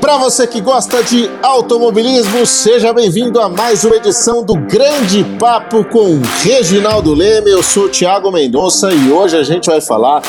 Para 0.00 0.18
você 0.18 0.46
que 0.46 0.60
gosta 0.60 1.02
de 1.02 1.30
automobilismo, 1.42 2.44
seja 2.44 2.92
bem-vindo 2.92 3.40
a 3.40 3.48
mais 3.48 3.84
uma 3.84 3.96
edição 3.96 4.44
do 4.44 4.54
Grande 4.54 5.24
Papo 5.38 5.82
com 5.84 6.20
Reginaldo 6.42 7.14
Leme. 7.14 7.50
Eu 7.50 7.62
sou 7.62 7.88
Thiago 7.88 8.30
Mendonça 8.30 8.92
e 8.92 9.10
hoje 9.10 9.36
a 9.36 9.42
gente 9.42 9.70
vai 9.70 9.80
falar 9.80 10.22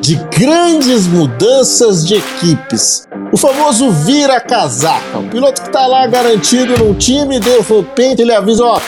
de 0.00 0.16
grandes 0.34 1.06
mudanças 1.06 2.06
de 2.06 2.14
equipes. 2.14 3.06
O 3.30 3.36
famoso 3.36 3.90
vira-casaca. 3.90 5.18
O 5.18 5.28
piloto 5.28 5.60
que 5.60 5.68
está 5.68 5.86
lá 5.86 6.06
garantido 6.06 6.78
num 6.78 6.94
time, 6.94 7.38
de 7.38 7.50
repente 7.50 8.22
ele 8.22 8.32
avisa: 8.32 8.64
Ó, 8.64 8.80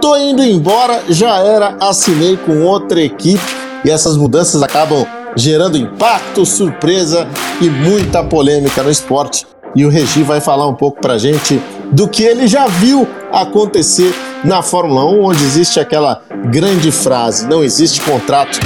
tô 0.00 0.16
indo 0.16 0.44
embora, 0.44 1.02
já 1.08 1.38
era, 1.38 1.76
assinei 1.80 2.36
com 2.36 2.62
outra 2.62 3.00
equipe. 3.00 3.42
E 3.84 3.90
essas 3.90 4.16
mudanças 4.16 4.62
acabam 4.62 5.06
gerando 5.36 5.76
impacto, 5.76 6.44
surpresa 6.44 7.26
e 7.60 7.68
muita 7.68 8.22
polêmica 8.24 8.82
no 8.82 8.90
esporte 8.90 9.46
e 9.74 9.84
o 9.84 9.88
Regi 9.88 10.22
vai 10.22 10.40
falar 10.40 10.66
um 10.66 10.74
pouco 10.74 11.00
para 11.00 11.14
a 11.14 11.18
gente 11.18 11.60
do 11.92 12.08
que 12.08 12.22
ele 12.22 12.46
já 12.46 12.66
viu 12.66 13.06
acontecer 13.32 14.12
na 14.44 14.62
Fórmula 14.62 15.04
1, 15.04 15.24
onde 15.24 15.44
existe 15.44 15.80
aquela 15.80 16.20
grande 16.50 16.90
frase: 16.90 17.46
não 17.46 17.62
existe 17.62 18.00
contrato 18.00 18.58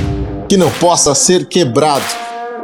que 0.48 0.56
não 0.56 0.70
possa 0.70 1.14
ser 1.14 1.46
quebrado. 1.46 2.05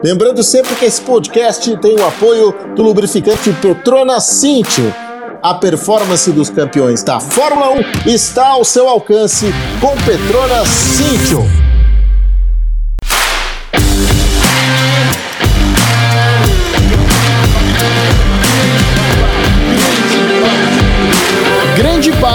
Lembrando 0.02 0.42
sempre 0.42 0.74
que 0.77 0.84
esse 0.84 1.00
podcast 1.00 1.77
tem 1.78 1.96
o 1.96 2.06
apoio 2.06 2.55
do 2.77 2.83
lubrificante 2.83 3.52
Petronas 3.52 4.24
Cintium. 4.24 4.92
A 5.41 5.55
performance 5.55 6.30
dos 6.33 6.50
campeões 6.50 7.02
da 7.02 7.20
Fórmula 7.20 7.70
1 8.06 8.10
está 8.10 8.48
ao 8.48 8.64
seu 8.64 8.88
alcance 8.88 9.46
com 9.80 9.96
Petronas 10.05 10.69
Cintium. 10.69 11.67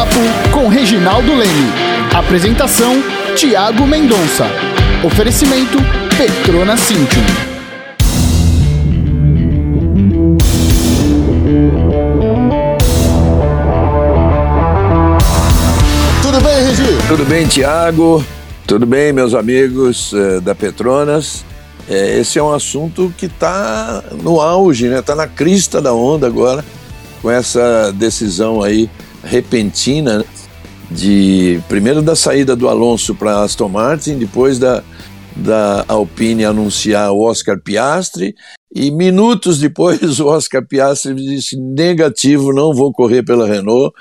Papo 0.04 0.20
com 0.52 0.68
Reginaldo 0.68 1.34
Leme. 1.34 1.72
Apresentação: 2.14 3.02
Tiago 3.38 3.88
Mendonça. 3.88 4.45
Oferecimento: 5.02 5.78
Petrona 6.18 6.76
Cintium. 6.76 7.23
Tudo 16.22 16.42
bem, 16.42 16.66
Regi? 16.66 17.08
Tudo 17.08 17.26
bem, 17.26 17.48
Tiago? 17.48 18.26
Tudo 18.67 18.86
bem, 18.86 19.14
meus 19.14 19.34
amigos 19.34 20.12
eh, 20.14 20.42
da 20.42 20.54
Petronas? 20.54 21.45
Eh, 21.88 22.20
esse 22.20 22.38
é 22.38 22.44
um 22.44 22.54
assunto 22.54 23.14
que 23.17 23.28
está 23.28 24.04
no 24.22 24.42
auge, 24.42 24.90
né? 24.90 25.00
Está 25.00 25.16
na 25.16 25.28
crista 25.28 25.82
da 25.82 25.94
onda 25.94 26.28
agora, 26.28 26.66
com 27.22 27.32
essa 27.32 27.94
decisão 27.94 28.62
aí 28.62 28.90
repentina 29.24 30.24
de 30.92 31.60
primeiro 31.68 32.02
da 32.02 32.16
saída 32.16 32.56
do 32.56 32.68
Alonso 32.68 33.16
para 33.16 33.42
Aston 33.42 33.70
Martin, 33.70 34.18
depois 34.18 34.60
da, 34.60 34.84
da 35.36 35.84
Alpine 35.88 36.46
anunciar 36.46 37.12
o 37.12 37.22
Oscar 37.22 37.60
Piastri 37.60 38.36
e 38.74 38.92
minutos 38.92 39.60
depois 39.60 40.00
o 40.20 40.28
Oscar 40.28 40.66
Piastri 40.66 41.16
disse 41.16 41.56
negativo, 41.58 42.54
não 42.54 42.74
vou 42.74 42.92
correr 42.92 43.24
pela 43.24 43.48
Renault. 43.48 43.94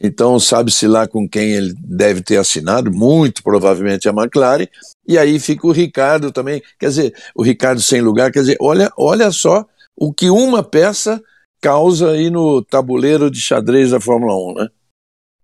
Então 0.00 0.38
sabe-se 0.38 0.86
lá 0.86 1.08
com 1.08 1.28
quem 1.28 1.50
ele 1.50 1.74
deve 1.76 2.22
ter 2.22 2.36
assinado, 2.36 2.90
muito 2.92 3.42
provavelmente 3.42 4.08
a 4.08 4.12
McLaren. 4.12 4.68
E 5.06 5.18
aí 5.18 5.40
fica 5.40 5.66
o 5.66 5.72
Ricardo 5.72 6.30
também, 6.30 6.62
quer 6.78 6.88
dizer, 6.88 7.14
o 7.34 7.42
Ricardo 7.42 7.82
sem 7.82 8.00
lugar, 8.00 8.30
quer 8.30 8.40
dizer, 8.40 8.56
olha, 8.60 8.92
olha 8.96 9.32
só 9.32 9.66
o 9.96 10.12
que 10.12 10.30
uma 10.30 10.62
peça 10.62 11.20
causa 11.60 12.10
aí 12.10 12.30
no 12.30 12.62
tabuleiro 12.62 13.30
de 13.30 13.40
xadrez 13.40 13.90
da 13.90 14.00
Fórmula 14.00 14.34
1, 14.34 14.54
né? 14.54 14.68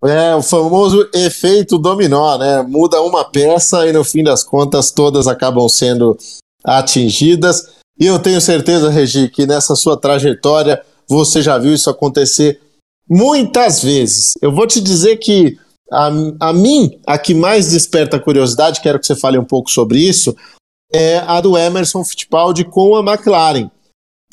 É, 0.07 0.35
o 0.35 0.43
famoso 0.43 1.09
efeito 1.15 1.79
dominó, 1.79 2.37
né? 2.37 2.63
Muda 2.63 3.01
uma 3.01 3.25
peça 3.25 3.87
e 3.89 3.93
no 3.93 4.05
fim 4.05 4.23
das 4.23 4.43
contas 4.43 4.91
todas 4.91 5.27
acabam 5.27 5.67
sendo 5.69 6.17
atingidas. 6.63 7.73
E 7.99 8.07
eu 8.07 8.19
tenho 8.19 8.41
certeza, 8.41 8.91
Regi, 8.91 9.29
que 9.29 9.47
nessa 9.47 9.75
sua 9.75 9.97
trajetória 9.97 10.83
você 11.09 11.41
já 11.41 11.57
viu 11.57 11.73
isso 11.73 11.89
acontecer 11.89 12.61
muitas 13.09 13.83
vezes. 13.83 14.35
Eu 14.43 14.53
vou 14.53 14.67
te 14.67 14.81
dizer 14.81 15.17
que 15.17 15.59
a, 15.91 16.11
a 16.41 16.53
mim, 16.53 16.99
a 17.07 17.19
que 17.19 17.35
mais 17.35 17.71
desperta 17.71 18.21
curiosidade, 18.21 18.81
quero 18.81 18.99
que 18.99 19.07
você 19.07 19.17
fale 19.17 19.39
um 19.39 19.45
pouco 19.45 19.71
sobre 19.71 19.99
isso, 19.99 20.37
é 20.93 21.19
a 21.19 21.41
do 21.41 21.57
Emerson 21.57 22.05
Fittipaldi 22.05 22.65
com 22.65 22.95
a 22.95 23.01
McLaren 23.01 23.71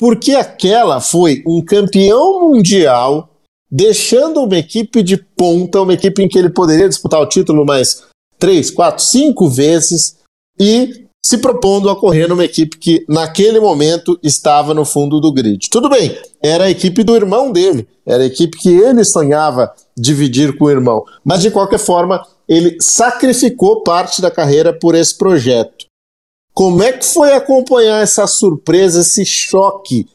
porque 0.02 0.32
aquela 0.32 1.00
foi 1.00 1.44
um 1.46 1.64
campeão 1.64 2.40
mundial 2.40 3.36
deixando 3.70 4.42
uma 4.42 4.56
equipe 4.56 5.00
de 5.00 5.16
ponta, 5.16 5.80
uma 5.80 5.94
equipe 5.94 6.20
em 6.20 6.28
que 6.28 6.36
ele 6.36 6.50
poderia 6.50 6.88
disputar 6.88 7.20
o 7.20 7.28
título 7.28 7.64
mais 7.64 8.02
três, 8.36 8.68
quatro, 8.68 9.04
cinco 9.04 9.48
vezes 9.48 10.16
e 10.58 11.06
se 11.24 11.38
propondo 11.38 11.88
a 11.88 11.94
correr 11.94 12.26
numa 12.26 12.44
equipe 12.44 12.78
que 12.78 13.04
naquele 13.08 13.60
momento 13.60 14.18
estava 14.24 14.74
no 14.74 14.84
fundo 14.84 15.20
do 15.20 15.32
grid. 15.32 15.70
Tudo 15.70 15.88
bem, 15.88 16.18
era 16.42 16.64
a 16.64 16.70
equipe 16.70 17.04
do 17.04 17.14
irmão 17.14 17.52
dele, 17.52 17.86
era 18.04 18.24
a 18.24 18.26
equipe 18.26 18.58
que 18.58 18.70
ele 18.70 19.04
sonhava 19.04 19.72
dividir 19.96 20.58
com 20.58 20.64
o 20.64 20.70
irmão, 20.70 21.04
mas 21.24 21.42
de 21.42 21.50
qualquer 21.52 21.78
forma 21.78 22.26
ele 22.48 22.76
sacrificou 22.80 23.84
parte 23.84 24.20
da 24.20 24.32
carreira 24.32 24.72
por 24.76 24.96
esse 24.96 25.16
projeto. 25.16 25.81
Como 26.54 26.82
é 26.82 26.92
que 26.92 27.04
foi 27.04 27.32
acompanhar 27.32 28.02
essa 28.02 28.26
surpresa, 28.26 29.00
esse 29.00 29.24
choque 29.24 30.06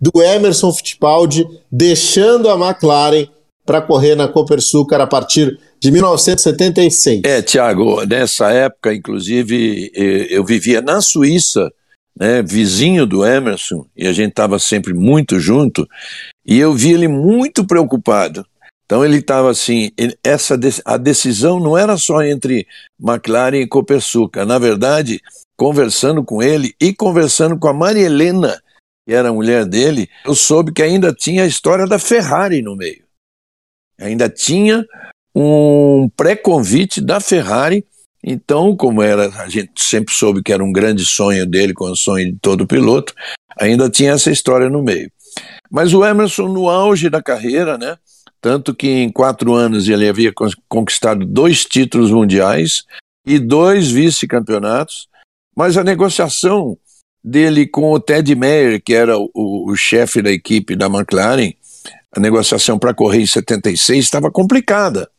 do 0.00 0.22
Emerson 0.22 0.72
Fittipaldi 0.72 1.46
deixando 1.72 2.50
a 2.50 2.54
McLaren 2.54 3.28
para 3.64 3.82
correr 3.82 4.14
na 4.14 4.28
Copersucar 4.28 5.00
a 5.00 5.06
partir 5.06 5.58
de 5.80 5.90
1976? 5.90 7.22
É, 7.24 7.42
Tiago, 7.42 8.04
nessa 8.04 8.50
época, 8.50 8.94
inclusive, 8.94 9.90
eu 9.94 10.44
vivia 10.44 10.80
na 10.80 11.00
Suíça, 11.00 11.70
né, 12.18 12.42
vizinho 12.42 13.06
do 13.06 13.26
Emerson, 13.26 13.84
e 13.96 14.06
a 14.06 14.12
gente 14.12 14.30
estava 14.30 14.58
sempre 14.58 14.94
muito 14.94 15.40
junto, 15.40 15.86
e 16.46 16.58
eu 16.58 16.72
vi 16.72 16.92
ele 16.92 17.08
muito 17.08 17.66
preocupado. 17.66 18.46
Então 18.86 19.04
ele 19.04 19.18
estava 19.18 19.50
assim, 19.50 19.90
essa 20.22 20.58
a 20.84 20.96
decisão 20.96 21.60
não 21.60 21.76
era 21.76 21.96
só 21.98 22.22
entre 22.22 22.66
McLaren 23.00 23.58
e 23.58 23.66
Copersucar, 23.66 24.46
na 24.46 24.58
verdade 24.58 25.20
conversando 25.56 26.22
com 26.22 26.42
ele 26.42 26.74
e 26.80 26.92
conversando 26.92 27.58
com 27.58 27.66
a 27.66 27.72
Maria 27.72 28.04
Helena, 28.04 28.62
que 29.06 29.14
era 29.14 29.30
a 29.30 29.32
mulher 29.32 29.64
dele, 29.64 30.08
eu 30.24 30.34
soube 30.34 30.72
que 30.72 30.82
ainda 30.82 31.12
tinha 31.12 31.44
a 31.44 31.46
história 31.46 31.86
da 31.86 31.98
Ferrari 31.98 32.60
no 32.60 32.76
meio. 32.76 33.04
Ainda 33.98 34.28
tinha 34.28 34.84
um 35.34 36.08
pré-convite 36.14 37.00
da 37.00 37.18
Ferrari. 37.18 37.86
Então, 38.22 38.76
como 38.76 39.02
era, 39.02 39.28
a 39.40 39.48
gente 39.48 39.82
sempre 39.82 40.12
soube 40.12 40.42
que 40.42 40.52
era 40.52 40.62
um 40.62 40.72
grande 40.72 41.04
sonho 41.06 41.46
dele, 41.46 41.72
com 41.72 41.86
o 41.86 41.96
sonho 41.96 42.32
de 42.32 42.38
todo 42.38 42.66
piloto, 42.66 43.14
ainda 43.58 43.88
tinha 43.88 44.12
essa 44.12 44.30
história 44.30 44.68
no 44.68 44.82
meio. 44.82 45.10
Mas 45.70 45.94
o 45.94 46.04
Emerson, 46.04 46.48
no 46.48 46.68
auge 46.68 47.08
da 47.08 47.22
carreira, 47.22 47.78
né? 47.78 47.96
Tanto 48.40 48.74
que 48.74 48.88
em 48.88 49.10
quatro 49.10 49.54
anos 49.54 49.88
ele 49.88 50.08
havia 50.08 50.32
conquistado 50.68 51.24
dois 51.24 51.64
títulos 51.64 52.10
mundiais 52.10 52.84
e 53.26 53.38
dois 53.38 53.90
vice-campeonatos. 53.90 55.08
Mas 55.56 55.76
a 55.76 55.84
negociação 55.84 56.78
dele 57.24 57.66
com 57.66 57.92
o 57.92 57.98
Ted 57.98 58.34
Meyer, 58.34 58.80
que 58.82 58.94
era 58.94 59.18
o, 59.18 59.30
o 59.34 59.74
chefe 59.74 60.22
da 60.22 60.30
equipe 60.30 60.76
da 60.76 60.86
McLaren, 60.86 61.52
a 62.16 62.20
negociação 62.20 62.78
para 62.78 62.94
correr 62.94 63.22
em 63.22 63.26
76 63.26 64.04
estava 64.04 64.30
complicada. 64.30 65.10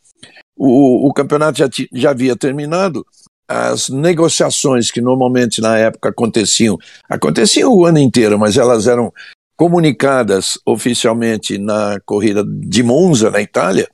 O, 0.56 1.08
o 1.08 1.12
campeonato 1.12 1.58
já, 1.58 1.68
já 1.92 2.10
havia 2.10 2.34
terminado, 2.34 3.06
as 3.48 3.88
negociações 3.88 4.90
que 4.90 5.00
normalmente 5.00 5.60
na 5.60 5.78
época 5.78 6.10
aconteciam, 6.10 6.76
aconteciam 7.08 7.72
o 7.72 7.84
ano 7.84 7.98
inteiro, 7.98 8.38
mas 8.38 8.56
elas 8.56 8.86
eram 8.86 9.12
comunicadas 9.58 10.56
oficialmente 10.64 11.58
na 11.58 12.00
corrida 12.06 12.44
de 12.46 12.82
Monza, 12.82 13.28
na 13.28 13.42
Itália. 13.42 13.88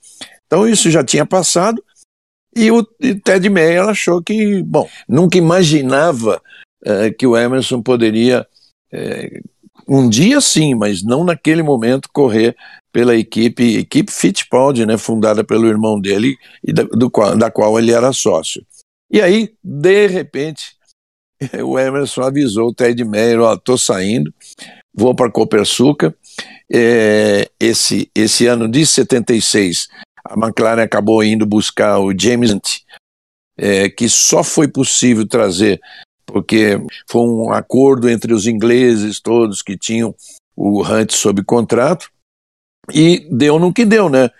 Então 0.47 0.69
isso 0.69 0.91
já 0.91 1.03
tinha 1.03 1.25
passado 1.25 1.83
e 2.55 2.71
o 2.71 2.85
Ted 2.85 3.49
Meyer 3.49 3.89
achou 3.89 4.23
que, 4.23 4.63
bom, 4.63 4.89
nunca 5.09 5.39
imaginava 5.39 6.41
uh, 6.87 7.13
que 7.19 7.27
o 7.27 7.37
Emerson 7.37 7.83
poderia, 7.83 8.47
uh, 8.93 9.49
um 9.89 10.09
dia 10.09 10.41
sim, 10.41 10.75
mas 10.75 11.03
não 11.03 11.25
naquele 11.25 11.63
momento, 11.63 12.09
correr 12.13 12.55
pela 12.93 13.17
equipe, 13.17 13.79
equipe 13.79 14.13
Fittipaldi, 14.13 14.87
né, 14.87 14.97
fundada 14.97 15.43
pelo 15.43 15.67
irmão 15.67 16.01
dele 16.01 16.37
e 16.63 16.73
da, 16.73 16.85
do, 16.85 17.11
da 17.37 17.51
qual 17.51 17.77
ele 17.79 17.91
era 17.91 18.13
sócio. 18.13 18.65
E 19.11 19.21
aí, 19.21 19.53
de 19.63 20.07
repente, 20.07 20.77
o 21.65 21.77
Emerson 21.77 22.23
avisou 22.23 22.69
o 22.69 22.75
Ted 22.75 23.03
Meyer, 23.05 23.41
ó, 23.41 23.57
tô 23.57 23.77
saindo, 23.77 24.33
vou 24.95 25.15
para 25.15 25.31
Copersuca. 25.31 26.15
É, 26.73 27.51
esse, 27.61 28.11
esse 28.15 28.47
ano 28.47 28.69
de 28.69 28.87
76 28.87 29.89
a 30.25 30.35
McLaren 30.35 30.83
acabou 30.83 31.23
indo 31.23 31.45
buscar 31.45 31.99
o 31.99 32.19
James 32.19 32.51
Hunt, 32.51 32.81
é, 33.59 33.91
que 33.91 34.09
só 34.09 34.43
foi 34.43 34.67
possível 34.67 35.29
trazer 35.29 35.81
porque 36.27 36.81
foi 37.09 37.23
um 37.23 37.53
acordo 37.53 38.09
entre 38.09 38.33
os 38.33 38.47
ingleses 38.47 39.21
todos 39.21 39.63
que 39.63 39.77
tinham 39.77 40.15
o 40.57 40.83
Hunt 40.83 41.13
sob 41.13 41.45
contrato, 41.45 42.11
e 42.93 43.27
deu 43.31 43.59
no 43.59 43.73
que 43.73 43.85
deu, 43.85 44.09
né? 44.09 44.31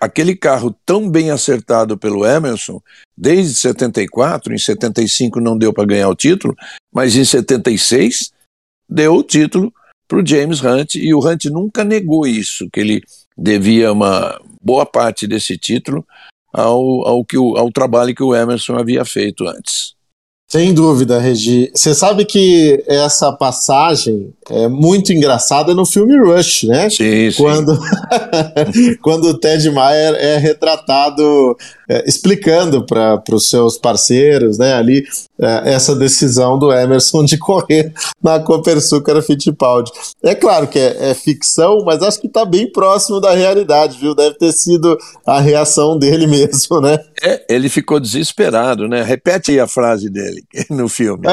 Aquele 0.00 0.36
carro 0.36 0.74
tão 0.86 1.08
bem 1.10 1.30
acertado 1.30 1.98
pelo 1.98 2.26
Emerson, 2.26 2.80
desde 3.16 3.54
74, 3.54 4.54
em 4.54 4.58
75 4.58 5.40
não 5.40 5.56
deu 5.56 5.72
para 5.72 5.86
ganhar 5.86 6.08
o 6.08 6.14
título, 6.14 6.54
mas 6.92 7.14
em 7.16 7.24
76 7.24 8.30
deu 8.88 9.14
o 9.14 9.22
título 9.22 9.72
para 10.06 10.20
o 10.20 10.26
James 10.26 10.62
Hunt, 10.62 10.96
e 10.96 11.14
o 11.14 11.20
Hunt 11.20 11.46
nunca 11.46 11.84
negou 11.84 12.26
isso, 12.26 12.68
que 12.70 12.80
ele 12.80 13.02
devia 13.36 13.92
uma 13.92 14.38
boa 14.60 14.84
parte 14.84 15.26
desse 15.26 15.56
título 15.56 16.04
ao, 16.52 17.06
ao, 17.06 17.24
que 17.24 17.38
o, 17.38 17.56
ao 17.56 17.72
trabalho 17.72 18.14
que 18.14 18.22
o 18.22 18.34
Emerson 18.34 18.76
havia 18.76 19.04
feito 19.04 19.46
antes. 19.46 19.94
Sem 20.52 20.74
dúvida, 20.74 21.18
Regi. 21.18 21.72
Você 21.74 21.94
sabe 21.94 22.26
que 22.26 22.84
essa 22.86 23.32
passagem 23.32 24.34
é 24.50 24.68
muito 24.68 25.10
engraçada 25.10 25.74
no 25.74 25.86
filme 25.86 26.14
Rush, 26.18 26.64
né? 26.64 26.90
Sim, 26.90 27.30
sim. 27.30 27.42
Quando, 27.42 27.80
quando 29.00 29.24
o 29.28 29.38
Ted 29.38 29.70
Maier 29.70 30.14
é 30.16 30.36
retratado 30.36 31.56
é, 31.92 32.04
explicando 32.06 32.86
para 32.86 33.22
os 33.30 33.50
seus 33.50 33.76
parceiros, 33.76 34.56
né, 34.56 34.72
ali, 34.72 35.04
é, 35.38 35.74
essa 35.74 35.94
decisão 35.94 36.58
do 36.58 36.72
Emerson 36.72 37.22
de 37.26 37.36
correr 37.36 37.92
na 38.22 38.40
Copersucar 38.40 39.20
Fittipaldi. 39.22 39.90
É 40.22 40.34
claro 40.34 40.66
que 40.66 40.78
é, 40.78 41.10
é 41.10 41.14
ficção, 41.14 41.82
mas 41.84 42.02
acho 42.02 42.18
que 42.18 42.28
está 42.28 42.46
bem 42.46 42.70
próximo 42.70 43.20
da 43.20 43.34
realidade, 43.34 43.98
viu? 43.98 44.14
Deve 44.14 44.36
ter 44.36 44.52
sido 44.52 44.96
a 45.26 45.38
reação 45.38 45.98
dele 45.98 46.26
mesmo, 46.28 46.80
né? 46.80 46.98
É, 47.22 47.44
ele 47.48 47.68
ficou 47.68 48.00
desesperado, 48.00 48.88
né? 48.88 49.02
Repete 49.02 49.50
aí 49.50 49.60
a 49.60 49.66
frase 49.66 50.08
dele 50.08 50.42
no 50.70 50.88
filme. 50.88 51.26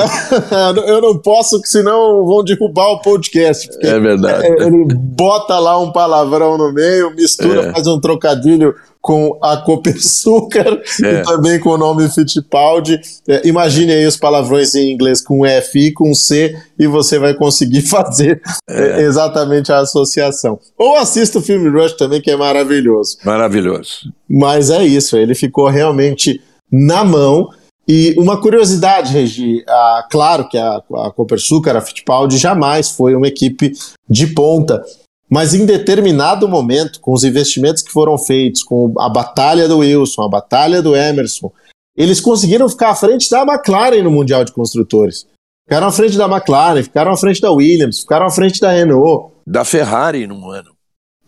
Eu 0.88 1.02
não 1.02 1.18
posso, 1.18 1.62
senão 1.64 2.26
vão 2.26 2.44
derrubar 2.44 2.92
o 2.92 3.02
podcast. 3.02 3.70
É 3.82 4.00
verdade. 4.00 4.46
Ele 4.62 4.94
bota 4.94 5.58
lá 5.58 5.80
um 5.80 5.92
palavrão 5.92 6.58
no 6.58 6.74
meio, 6.74 7.16
mistura, 7.16 7.70
é. 7.70 7.72
faz 7.72 7.88
um 7.88 8.00
trocadilho 8.00 8.76
com 9.01 9.38
a 9.42 9.57
Copersucar 9.57 10.68
é. 11.04 11.13
e 11.13 11.24
também 11.24 11.60
com 11.60 11.69
o 11.69 11.78
nome 11.78 12.10
Fittipaldi. 12.10 13.00
É, 13.28 13.48
imagine 13.48 13.94
aí 13.94 14.06
os 14.06 14.18
palavrões 14.18 14.75
em 14.75 14.92
inglês 14.92 15.22
com 15.22 15.46
F 15.46 15.80
e 15.80 15.92
com 15.92 16.13
C 16.13 16.57
e 16.78 16.88
você 16.88 17.18
vai 17.18 17.34
conseguir 17.34 17.81
fazer 17.88 18.42
é. 18.69 19.01
exatamente 19.01 19.72
a 19.72 19.80
associação. 19.80 20.60
Ou 20.78 20.98
assista 20.98 21.40
o 21.40 21.42
filme 21.42 21.69
Rush 21.69 21.94
também, 21.94 22.22
que 22.22 22.31
é 22.31 22.36
maravilhoso. 22.36 23.18
Maravilhoso. 23.24 24.12
Mas 24.30 24.69
é 24.69 24.84
isso, 24.86 25.18
ele 25.18 25.34
ficou 25.34 25.68
realmente 25.68 26.42
na 26.72 27.04
mão. 27.04 27.50
E 27.88 28.13
uma 28.19 28.40
curiosidade, 28.40 29.13
Regi, 29.13 29.63
ah, 29.68 30.07
claro 30.12 30.48
que 30.48 30.60
a, 30.60 30.75
a 30.75 31.12
Copersucar, 31.12 31.75
a 31.75 31.81
Fittipaldi, 31.81 32.38
jamais 32.38 32.92
foi 32.92 33.16
uma 33.16 33.28
equipe 33.28 33.72
de 34.07 34.28
ponta. 34.28 34.84
Mas 35.30 35.54
em 35.54 35.66
determinado 35.66 36.48
momento, 36.48 37.00
com 37.00 37.14
os 37.14 37.24
investimentos 37.24 37.84
que 37.84 37.92
foram 37.92 38.18
feitos, 38.18 38.64
com 38.64 38.94
a 38.98 39.08
batalha 39.08 39.68
do 39.68 39.78
Wilson, 39.78 40.24
a 40.24 40.30
batalha 40.30 40.81
do 40.81 40.96
Emerson, 40.96 41.52
eles 41.96 42.20
conseguiram 42.20 42.68
ficar 42.68 42.90
à 42.90 42.96
frente 42.96 43.30
da 43.30 43.44
McLaren 43.44 44.02
no 44.02 44.10
Mundial 44.10 44.44
de 44.44 44.52
Construtores. 44.52 45.28
Ficaram 45.68 45.88
à 45.88 45.92
frente 45.92 46.18
da 46.18 46.26
McLaren, 46.26 46.81
ficaram 46.81 47.12
à 47.12 47.18
frente 47.18 47.40
da 47.40 47.52
Williams, 47.52 48.00
ficaram 48.00 48.26
à 48.26 48.31
frente 48.31 48.60
da 48.60 48.72
Renault. 48.72 49.31
Da 49.46 49.64
Ferrari 49.64 50.26
num 50.26 50.50
ano. 50.50 50.72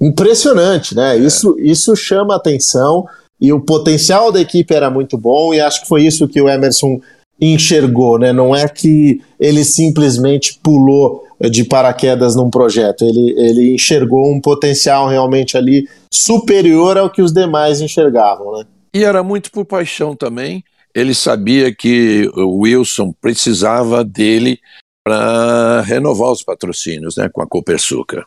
Impressionante, 0.01 0.95
né? 0.95 1.15
É. 1.15 1.19
Isso, 1.19 1.56
isso 1.59 1.95
chama 1.95 2.36
atenção 2.36 3.06
e 3.39 3.53
o 3.53 3.62
potencial 3.62 4.31
da 4.31 4.42
equipe 4.42 4.74
era 4.74 4.89
muito 4.89 5.15
bom 5.15 5.53
e 5.53 5.62
acho 5.62 5.81
que 5.81 5.88
foi 5.88 6.03
isso 6.03 6.27
que 6.27 6.42
o 6.42 6.50
Emerson 6.50 7.00
enxergou, 7.41 8.19
né? 8.19 8.31
Não 8.31 8.55
é 8.55 8.67
que 8.69 9.21
ele 9.39 9.63
simplesmente 9.63 10.59
pulou 10.61 11.25
de 11.49 11.63
paraquedas 11.63 12.35
num 12.35 12.51
projeto. 12.51 13.03
Ele, 13.03 13.33
ele 13.38 13.73
enxergou 13.73 14.31
um 14.31 14.39
potencial 14.39 15.07
realmente 15.07 15.57
ali 15.57 15.89
superior 16.13 16.97
ao 16.97 17.09
que 17.09 17.21
os 17.21 17.33
demais 17.33 17.81
enxergavam, 17.81 18.59
né? 18.59 18.65
E 18.93 19.03
era 19.03 19.23
muito 19.23 19.51
por 19.51 19.65
paixão 19.65 20.15
também. 20.15 20.63
Ele 20.93 21.15
sabia 21.15 21.73
que 21.73 22.29
o 22.35 22.59
Wilson 22.59 23.13
precisava 23.19 24.03
dele 24.03 24.59
para 25.03 25.81
renovar 25.81 26.31
os 26.31 26.43
patrocínios, 26.43 27.15
né, 27.15 27.27
com 27.29 27.41
a 27.41 27.47
Copersucar. 27.47 28.25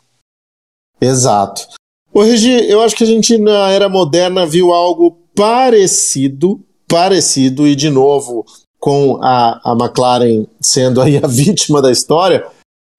Exato. 1.00 1.68
Ô, 2.12 2.22
Regi, 2.22 2.50
eu 2.68 2.80
acho 2.80 2.96
que 2.96 3.04
a 3.04 3.06
gente 3.06 3.36
na 3.38 3.70
era 3.70 3.88
moderna 3.88 4.46
viu 4.46 4.72
algo 4.72 5.18
parecido, 5.36 6.60
parecido 6.88 7.66
e 7.66 7.76
de 7.76 7.90
novo 7.90 8.44
com 8.84 9.18
a, 9.22 9.62
a 9.64 9.72
McLaren 9.72 10.44
sendo 10.60 11.00
aí 11.00 11.16
a 11.16 11.24
vítima 11.26 11.80
da 11.80 11.90
história, 11.90 12.44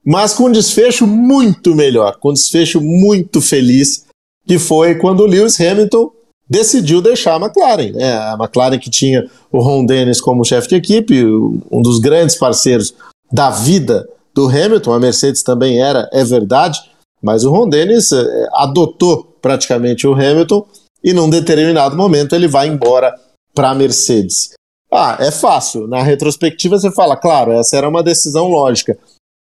mas 0.03 0.33
com 0.33 0.45
um 0.45 0.51
desfecho 0.51 1.05
muito 1.05 1.75
melhor, 1.75 2.17
com 2.17 2.31
um 2.31 2.33
desfecho 2.33 2.81
muito 2.81 3.39
feliz, 3.39 4.03
que 4.47 4.57
foi 4.57 4.95
quando 4.95 5.19
o 5.19 5.27
Lewis 5.27 5.61
Hamilton 5.61 6.11
decidiu 6.49 7.03
deixar 7.03 7.35
a 7.35 7.45
McLaren. 7.45 7.91
Né? 7.91 8.17
A 8.17 8.33
McLaren 8.33 8.79
que 8.79 8.89
tinha 8.89 9.29
o 9.51 9.61
Ron 9.61 9.85
Dennis 9.85 10.19
como 10.19 10.43
chefe 10.43 10.69
de 10.69 10.75
equipe, 10.75 11.23
um 11.23 11.83
dos 11.83 11.99
grandes 11.99 12.35
parceiros 12.35 12.95
da 13.31 13.51
vida 13.51 14.09
do 14.33 14.47
Hamilton, 14.47 14.91
a 14.91 14.99
Mercedes 14.99 15.43
também 15.43 15.79
era, 15.79 16.09
é 16.11 16.23
verdade, 16.23 16.79
mas 17.21 17.43
o 17.43 17.51
Ron 17.51 17.69
Dennis 17.69 18.11
eh, 18.11 18.47
adotou 18.53 19.37
praticamente 19.39 20.07
o 20.07 20.13
Hamilton 20.13 20.65
e 21.03 21.13
num 21.13 21.29
determinado 21.29 21.95
momento 21.95 22.33
ele 22.33 22.47
vai 22.47 22.67
embora 22.67 23.13
para 23.53 23.69
a 23.69 23.75
Mercedes. 23.75 24.55
Ah, 24.91 25.17
é 25.19 25.31
fácil. 25.31 25.87
Na 25.87 26.01
retrospectiva 26.01 26.77
você 26.77 26.91
fala, 26.91 27.17
claro, 27.17 27.51
essa 27.51 27.77
era 27.77 27.89
uma 27.89 28.03
decisão 28.03 28.47
lógica. 28.47 28.97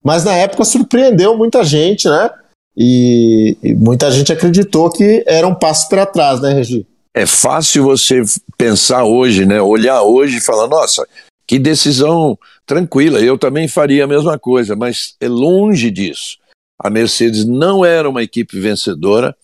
Mas 0.04 0.24
na 0.24 0.34
época 0.34 0.64
surpreendeu 0.64 1.38
muita 1.38 1.64
gente, 1.64 2.08
né? 2.08 2.30
E, 2.76 3.58
e 3.62 3.76
muita 3.76 4.10
gente 4.10 4.32
acreditou 4.32 4.90
que 4.90 5.24
era 5.28 5.48
um 5.48 5.54
passo 5.54 5.90
para 5.90 6.06
trás, 6.06 6.42
né, 6.42 6.54
Regi? 6.54 6.88
É 7.14 7.26
fácil 7.26 7.84
você 7.84 8.22
pensar 8.58 9.04
hoje, 9.04 9.46
né? 9.46 9.62
Olhar 9.62 10.02
hoje 10.02 10.38
e 10.38 10.42
falar, 10.42 10.68
nossa, 10.68 11.06
que 11.46 11.60
decisão 11.60 12.38
tranquila. 12.66 13.20
Eu 13.20 13.38
também 13.38 13.68
faria 13.68 14.06
a 14.06 14.08
mesma 14.08 14.40
coisa, 14.40 14.76
mas 14.76 15.16
é 15.20 15.28
longe 15.28 15.92
disso. 15.92 16.38
A 16.82 16.90
Mercedes 16.90 17.46
não 17.46 17.84
era 17.86 18.10
uma 18.10 18.24
equipe 18.24 18.60
vencedora. 18.60 19.36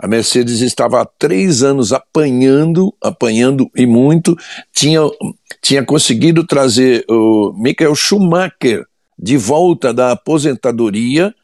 A 0.00 0.06
Mercedes 0.06 0.60
estava 0.60 1.02
há 1.02 1.04
três 1.04 1.62
anos 1.62 1.92
apanhando, 1.92 2.94
apanhando 3.02 3.68
e 3.74 3.86
muito. 3.86 4.36
Tinha, 4.72 5.00
tinha 5.66 5.84
conseguido 5.84 6.46
trazer 6.46 7.04
o 7.10 7.52
Michael 7.52 7.96
Schumacher 7.96 8.86
de 9.18 9.36
volta 9.36 9.92
da 9.92 10.12
aposentadoria 10.12 11.34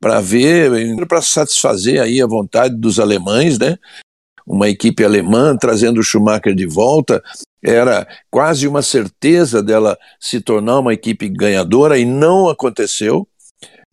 para 0.00 0.20
ver, 0.20 0.70
para 1.08 1.20
satisfazer 1.20 2.00
aí 2.00 2.22
a 2.22 2.26
vontade 2.28 2.76
dos 2.76 3.00
alemães, 3.00 3.58
né? 3.58 3.76
Uma 4.46 4.68
equipe 4.68 5.04
alemã 5.04 5.56
trazendo 5.56 5.98
o 5.98 6.02
Schumacher 6.04 6.54
de 6.54 6.64
volta, 6.64 7.20
era 7.60 8.06
quase 8.30 8.68
uma 8.68 8.82
certeza 8.82 9.60
dela 9.60 9.98
se 10.20 10.40
tornar 10.40 10.78
uma 10.78 10.94
equipe 10.94 11.28
ganhadora 11.28 11.98
e 11.98 12.04
não 12.04 12.48
aconteceu. 12.48 13.26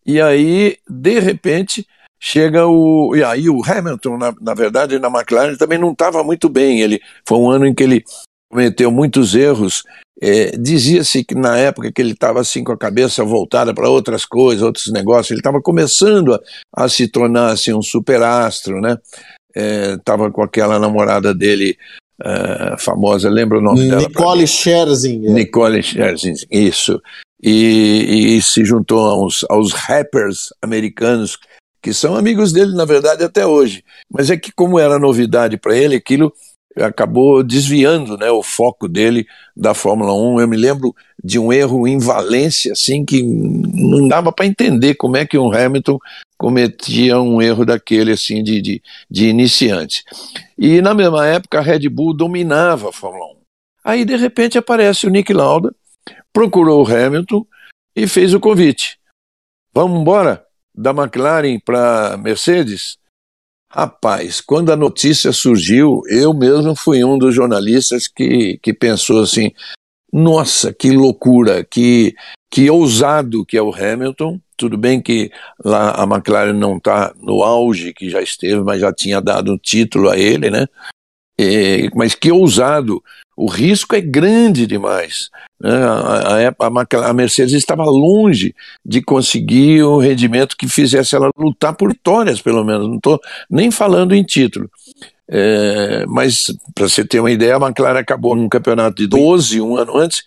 E 0.05 0.21
aí, 0.21 0.77
de 0.87 1.19
repente, 1.19 1.83
chega 2.19 2.67
o. 2.67 3.15
E 3.15 3.23
aí 3.23 3.49
o 3.49 3.63
Hamilton, 3.63 4.19
na, 4.19 4.35
na 4.39 4.53
verdade, 4.53 4.99
na 4.99 5.07
McLaren 5.07 5.55
também 5.55 5.79
não 5.79 5.93
estava 5.93 6.23
muito 6.23 6.47
bem. 6.47 6.81
Ele 6.81 7.01
foi 7.27 7.39
um 7.39 7.49
ano 7.49 7.65
em 7.65 7.73
que 7.73 7.81
ele 7.81 8.03
cometeu 8.49 8.91
muitos 8.91 9.35
erros 9.35 9.83
é, 10.21 10.51
Dizia-se 10.57 11.23
que 11.23 11.33
na 11.33 11.57
época 11.57 11.91
que 11.91 12.01
ele 12.01 12.11
estava 12.11 12.41
assim 12.41 12.61
com 12.63 12.73
a 12.73 12.77
cabeça 12.77 13.23
voltada 13.23 13.73
para 13.73 13.89
outras 13.89 14.25
coisas, 14.25 14.61
outros 14.61 14.91
negócios, 14.91 15.31
ele 15.31 15.39
estava 15.39 15.61
começando 15.61 16.33
a, 16.33 16.39
a, 16.75 16.89
se 16.89 17.07
tornar 17.07 17.51
assim 17.51 17.73
um 17.73 17.81
superastro, 17.81 18.81
né? 18.81 18.97
Estava 19.55 20.27
é, 20.27 20.29
com 20.29 20.43
aquela 20.43 20.77
namorada 20.77 21.33
dele 21.33 21.77
uh, 22.21 22.77
famosa, 22.77 23.29
lembra 23.29 23.59
o 23.59 23.61
nome 23.61 23.79
Nicole 23.79 23.89
dela? 23.91 24.09
Nicole 24.09 24.47
Scherzing. 24.47 25.19
Nicole 25.19 25.81
Scherzing, 25.81 26.35
isso. 26.51 27.01
E, 27.41 28.35
e, 28.35 28.41
se 28.41 28.65
juntou 28.65 28.99
aos, 28.99 29.45
aos 29.49 29.71
rappers 29.71 30.49
americanos 30.61 31.37
que 31.81 31.93
são 31.93 32.17
amigos 32.17 32.51
dele, 32.51 32.75
na 32.75 32.83
verdade, 32.83 33.23
até 33.23 33.45
hoje. 33.45 33.85
Mas 34.11 34.29
é 34.29 34.35
que 34.35 34.51
como 34.51 34.77
era 34.77 34.99
novidade 34.99 35.55
para 35.55 35.77
ele, 35.77 35.95
aquilo 35.95 36.33
acabou 36.75 37.43
desviando 37.43 38.17
né, 38.17 38.29
o 38.29 38.43
foco 38.43 38.87
dele 38.87 39.27
da 39.55 39.73
Fórmula 39.73 40.13
1. 40.13 40.41
Eu 40.41 40.47
me 40.47 40.57
lembro 40.57 40.95
de 41.23 41.39
um 41.39 41.51
erro 41.51 41.87
em 41.87 41.97
Valência, 41.97 42.73
assim, 42.73 43.03
que 43.03 43.21
não 43.23 44.07
dava 44.07 44.31
para 44.31 44.45
entender 44.45 44.95
como 44.95 45.17
é 45.17 45.25
que 45.25 45.37
um 45.37 45.51
Hamilton 45.51 45.97
cometia 46.37 47.19
um 47.19 47.41
erro 47.41 47.65
daquele, 47.65 48.11
assim, 48.11 48.43
de, 48.43 48.61
de, 48.61 48.81
de 49.09 49.27
iniciante. 49.27 50.03
E 50.57 50.81
na 50.81 50.93
mesma 50.93 51.25
época 51.27 51.59
a 51.59 51.61
Red 51.61 51.89
Bull 51.89 52.13
dominava 52.13 52.89
a 52.89 52.93
Fórmula 52.93 53.25
1. 53.25 53.39
Aí, 53.83 54.05
de 54.05 54.15
repente, 54.15 54.57
aparece 54.57 55.07
o 55.07 55.09
Nick 55.09 55.33
Lauda, 55.33 55.73
procurou 56.31 56.83
o 56.83 56.87
Hamilton 56.87 57.45
e 57.95 58.07
fez 58.07 58.33
o 58.33 58.39
convite. 58.39 58.99
Vamos 59.73 59.99
embora 59.99 60.45
da 60.73 60.91
McLaren 60.91 61.59
para 61.59 62.17
Mercedes? 62.17 62.97
Rapaz, 63.71 64.41
quando 64.41 64.71
a 64.71 64.75
notícia 64.75 65.31
surgiu, 65.31 66.01
eu 66.07 66.33
mesmo 66.33 66.75
fui 66.75 67.03
um 67.03 67.19
dos 67.19 67.35
jornalistas 67.35 68.07
que, 68.07 68.57
que 68.63 68.73
pensou 68.73 69.21
assim: 69.21 69.51
nossa, 70.11 70.73
que 70.73 70.89
loucura, 70.91 71.63
que, 71.63 72.15
que 72.49 72.69
ousado 72.69 73.45
que 73.45 73.55
é 73.57 73.61
o 73.61 73.73
Hamilton. 73.73 74.39
Tudo 74.57 74.77
bem 74.77 74.99
que 75.01 75.31
lá 75.63 75.91
a 75.91 76.03
McLaren 76.03 76.53
não 76.53 76.77
está 76.77 77.13
no 77.15 77.43
auge 77.43 77.93
que 77.93 78.09
já 78.09 78.21
esteve, 78.21 78.61
mas 78.61 78.81
já 78.81 78.91
tinha 78.91 79.21
dado 79.21 79.53
um 79.53 79.57
título 79.57 80.09
a 80.09 80.17
ele, 80.17 80.49
né? 80.49 80.65
Mas 81.95 82.15
que 82.15 82.31
ousado. 82.31 83.01
O 83.39 83.47
risco 83.47 83.95
é 83.95 84.01
grande 84.01 84.67
demais. 84.67 85.29
Né? 85.61 85.71
A, 85.71 86.49
a, 86.59 87.09
a, 87.09 87.13
Mercedes 87.13 87.53
estava 87.53 87.85
longe 87.85 88.53
de 88.85 89.01
conseguir 89.01 89.81
o 89.81 89.97
rendimento 89.97 90.57
que 90.57 90.67
fizesse 90.67 91.15
ela 91.15 91.29
lutar 91.37 91.73
por 91.73 91.87
vitórias, 91.87 92.41
pelo 92.41 92.65
menos. 92.65 92.89
Não 92.89 92.97
estou 92.97 93.17
nem 93.49 93.71
falando 93.71 94.13
em 94.13 94.25
título. 94.25 94.69
É, 95.25 96.05
mas, 96.05 96.53
para 96.75 96.89
você 96.89 97.05
ter 97.05 97.21
uma 97.21 97.31
ideia, 97.31 97.55
a 97.55 97.65
McLaren 97.65 97.99
acabou 97.99 98.35
num 98.35 98.49
campeonato 98.49 98.97
de 98.97 99.07
12, 99.07 99.61
um 99.61 99.77
ano 99.77 99.95
antes, 99.95 100.25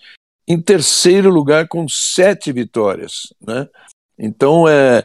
em 0.49 0.59
terceiro 0.59 1.29
lugar 1.29 1.69
com 1.69 1.87
sete 1.87 2.51
vitórias. 2.51 3.31
Né? 3.47 3.69
Então, 4.19 4.67
é, 4.67 5.05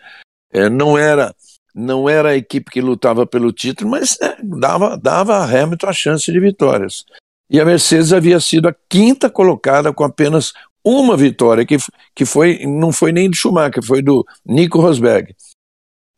é, 0.54 0.70
não 0.70 0.98
era 0.98 1.36
não 1.76 2.10
era 2.10 2.30
a 2.30 2.36
equipe 2.36 2.72
que 2.72 2.82
lutava 2.82 3.28
pelo 3.28 3.54
título, 3.54 3.92
mas 3.92 4.18
é, 4.20 4.36
dava, 4.42 4.98
dava 4.98 5.36
a 5.36 5.44
Hamilton 5.44 5.88
a 5.88 5.94
chance 5.94 6.32
de 6.32 6.40
vitórias. 6.40 7.06
E 7.50 7.60
a 7.60 7.66
Mercedes 7.66 8.12
havia 8.12 8.40
sido 8.40 8.68
a 8.68 8.76
quinta 8.90 9.30
colocada 9.30 9.94
com 9.94 10.04
apenas 10.04 10.54
uma 10.84 11.18
vitória, 11.18 11.66
que, 11.66 11.78
que 12.16 12.26
foi, 12.26 12.66
não 12.66 12.92
foi 12.92 13.12
nem 13.12 13.30
do 13.30 13.36
Schumacher, 13.36 13.84
foi 13.84 14.02
do 14.02 14.26
Nico 14.46 14.80
Rosberg. 14.80 15.34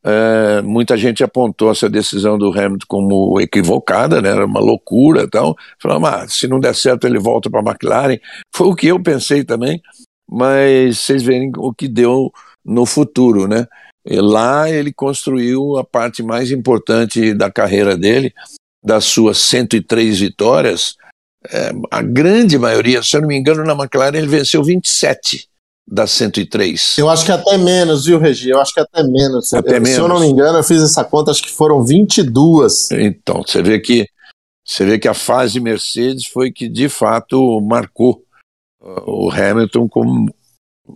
É, 0.04 0.62
muita 0.62 0.96
gente 0.96 1.24
apontou 1.24 1.72
essa 1.72 1.90
decisão 1.90 2.38
do 2.38 2.52
Hamilton 2.52 2.86
como 2.88 3.42
equivocada, 3.42 4.22
né? 4.22 4.30
era 4.30 4.46
uma 4.46 4.62
loucura 4.62 5.24
então 5.24 5.54
Falando, 5.78 6.06
ah, 6.06 6.26
se 6.26 6.48
não 6.48 6.58
der 6.58 6.74
certo 6.74 7.06
ele 7.06 7.20
volta 7.20 7.50
para 7.50 7.60
a 7.60 7.64
McLaren. 7.64 8.18
Foi 8.56 8.68
o 8.68 8.76
que 8.76 8.88
eu 8.88 9.02
pensei 9.02 9.44
também, 9.44 9.82
mas 10.30 11.00
vocês 11.00 11.22
verem 11.22 11.52
o 11.58 11.74
que 11.74 11.88
deu 11.88 12.32
no 12.64 12.86
futuro, 12.86 13.48
né? 13.48 13.68
E 14.06 14.22
lá 14.22 14.70
ele 14.70 14.94
construiu 14.94 15.78
a 15.78 15.84
parte 15.84 16.24
mais 16.24 16.52
importante 16.52 17.34
da 17.34 17.52
carreira 17.52 17.98
dele, 17.98 18.34
das 18.84 19.06
suas 19.06 19.38
103 19.40 20.20
vitórias, 20.20 20.96
é, 21.48 21.72
a 21.90 22.02
grande 22.02 22.58
maioria, 22.58 23.02
se 23.02 23.16
eu 23.16 23.22
não 23.22 23.28
me 23.28 23.38
engano, 23.38 23.64
na 23.64 23.74
McLaren 23.74 24.18
ele 24.18 24.28
venceu 24.28 24.64
27 24.64 25.48
das 25.88 26.12
103. 26.12 26.98
Eu 26.98 27.10
acho 27.10 27.26
que 27.26 27.32
até 27.32 27.58
menos, 27.58 28.06
viu, 28.06 28.20
Regi? 28.20 28.50
Eu 28.50 28.60
acho 28.60 28.74
que 28.74 28.80
até 28.80 29.02
menos. 29.04 29.54
Até 29.54 29.78
eu, 29.78 29.82
menos. 29.82 29.90
Se 29.90 30.00
eu 30.00 30.08
não 30.08 30.20
me 30.20 30.28
engano, 30.28 30.60
eu 30.60 30.64
fiz 30.64 30.82
essa 30.84 31.04
conta, 31.04 31.32
acho 31.32 31.42
que 31.42 31.52
foram 31.52 31.84
22. 31.84 32.92
Então, 32.92 33.42
você 33.42 33.64
vê 33.64 33.80
que 33.80 34.06
você 34.64 34.86
vê 34.86 35.00
que 35.00 35.08
a 35.08 35.16
fase 35.16 35.60
Mercedes 35.60 36.28
foi 36.28 36.52
que 36.52 36.70
de 36.70 36.88
fato 36.88 37.60
marcou 37.62 38.22
uh, 38.80 39.28
o 39.28 39.32
Hamilton 39.32 39.90
como 39.90 40.32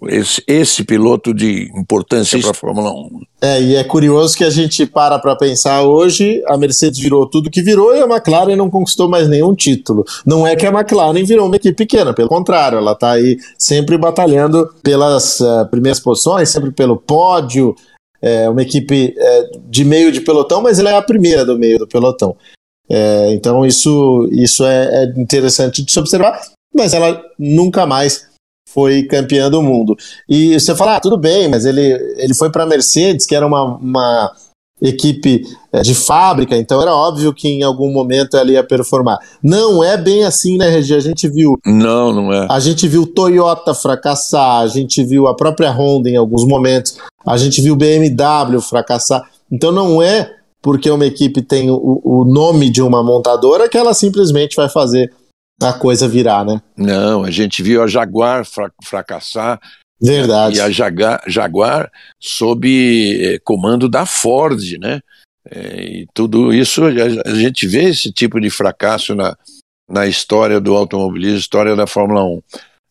esse, 0.07 0.43
esse 0.47 0.83
piloto 0.83 1.33
de 1.33 1.71
importância 1.75 2.39
para 2.39 2.51
a 2.51 2.53
Fórmula 2.53 2.91
1. 2.91 3.21
É, 3.41 3.61
e 3.61 3.75
é 3.75 3.83
curioso 3.83 4.37
que 4.37 4.43
a 4.43 4.49
gente 4.49 4.85
para 4.85 5.19
para 5.19 5.35
pensar 5.35 5.83
hoje, 5.83 6.43
a 6.47 6.57
Mercedes 6.57 6.99
virou 6.99 7.27
tudo 7.27 7.49
que 7.49 7.61
virou 7.61 7.95
e 7.95 8.01
a 8.01 8.05
McLaren 8.05 8.55
não 8.55 8.69
conquistou 8.69 9.09
mais 9.09 9.27
nenhum 9.27 9.53
título. 9.53 10.05
Não 10.25 10.45
é 10.45 10.55
que 10.55 10.65
a 10.65 10.71
McLaren 10.71 11.23
virou 11.23 11.47
uma 11.47 11.55
equipe 11.55 11.75
pequena, 11.75 12.13
pelo 12.13 12.29
contrário, 12.29 12.77
ela 12.77 12.93
está 12.93 13.11
aí 13.11 13.37
sempre 13.57 13.97
batalhando 13.97 14.69
pelas 14.81 15.39
uh, 15.39 15.67
primeiras 15.69 15.99
posições, 15.99 16.49
sempre 16.49 16.71
pelo 16.71 16.97
pódio, 16.97 17.75
é 18.21 18.49
uma 18.49 18.61
equipe 18.61 19.13
é, 19.17 19.49
de 19.67 19.83
meio 19.83 20.09
de 20.09 20.21
pelotão, 20.21 20.61
mas 20.61 20.79
ela 20.79 20.91
é 20.91 20.95
a 20.95 21.01
primeira 21.01 21.45
do 21.45 21.59
meio 21.59 21.77
do 21.77 21.85
pelotão. 21.85 22.37
É, 22.89 23.33
então 23.33 23.65
isso, 23.65 24.29
isso 24.31 24.65
é, 24.65 25.03
é 25.03 25.19
interessante 25.19 25.83
de 25.83 25.91
se 25.91 25.99
observar, 25.99 26.39
mas 26.73 26.93
ela 26.93 27.21
nunca 27.37 27.85
mais 27.85 28.29
foi 28.73 29.03
campeã 29.03 29.49
do 29.49 29.61
mundo. 29.61 29.95
E 30.27 30.59
você 30.59 30.75
fala, 30.75 30.97
ah, 30.97 30.99
tudo 30.99 31.17
bem, 31.17 31.47
mas 31.47 31.65
ele, 31.65 31.93
ele 32.17 32.33
foi 32.33 32.49
para 32.49 32.63
a 32.63 32.67
Mercedes, 32.67 33.25
que 33.25 33.35
era 33.35 33.45
uma, 33.45 33.63
uma 33.77 34.31
equipe 34.81 35.43
eh, 35.71 35.81
de 35.81 35.95
fábrica, 35.95 36.57
então 36.57 36.81
era 36.81 36.93
óbvio 36.93 37.33
que 37.33 37.47
em 37.47 37.63
algum 37.63 37.91
momento 37.91 38.35
ela 38.35 38.51
ia 38.51 38.63
performar. 38.63 39.17
Não 39.41 39.81
é 39.81 39.95
bem 39.95 40.25
assim, 40.25 40.57
né, 40.57 40.69
Regi? 40.69 40.93
A 40.93 40.99
gente 40.99 41.27
viu. 41.29 41.55
Não, 41.65 42.11
não 42.11 42.33
é. 42.33 42.47
A 42.49 42.59
gente 42.59 42.85
viu 42.87 43.07
Toyota 43.07 43.73
fracassar, 43.73 44.61
a 44.61 44.67
gente 44.67 45.03
viu 45.03 45.27
a 45.27 45.35
própria 45.35 45.71
Honda 45.71 46.09
em 46.09 46.17
alguns 46.17 46.45
momentos, 46.45 46.97
a 47.25 47.37
gente 47.37 47.61
viu 47.61 47.75
BMW 47.75 48.59
fracassar. 48.59 49.23
Então 49.49 49.71
não 49.71 50.01
é 50.01 50.29
porque 50.61 50.89
uma 50.89 51.05
equipe 51.05 51.41
tem 51.41 51.69
o, 51.69 52.01
o 52.03 52.25
nome 52.25 52.69
de 52.69 52.81
uma 52.81 53.03
montadora 53.03 53.69
que 53.69 53.77
ela 53.77 53.93
simplesmente 53.93 54.55
vai 54.55 54.69
fazer 54.69 55.11
a 55.61 55.73
coisa 55.73 56.07
virar, 56.07 56.45
né? 56.45 56.61
Não, 56.75 57.23
a 57.23 57.31
gente 57.31 57.61
viu 57.61 57.81
a 57.83 57.87
Jaguar 57.87 58.45
fra 58.45 58.71
fracassar. 58.83 59.59
Verdade. 60.01 60.57
E 60.57 60.61
a 60.61 60.69
Jaguar, 60.69 61.23
Jaguar 61.27 61.91
sob 62.19 62.67
eh, 62.67 63.39
comando 63.43 63.87
da 63.87 64.05
Ford, 64.05 64.59
né? 64.79 64.99
É, 65.49 65.83
e 65.83 66.07
tudo 66.13 66.53
isso, 66.53 66.83
a, 66.85 67.29
a, 67.29 67.35
gente 67.35 67.67
vê 67.67 67.89
esse 67.89 68.11
tipo 68.11 68.39
de 68.39 68.49
fracasso 68.49 69.13
na, 69.13 69.37
na 69.89 70.07
história 70.07 70.59
do 70.59 70.75
automobilismo, 70.75 71.37
história 71.37 71.75
da 71.75 71.85
Fórmula 71.85 72.23
1. 72.23 72.41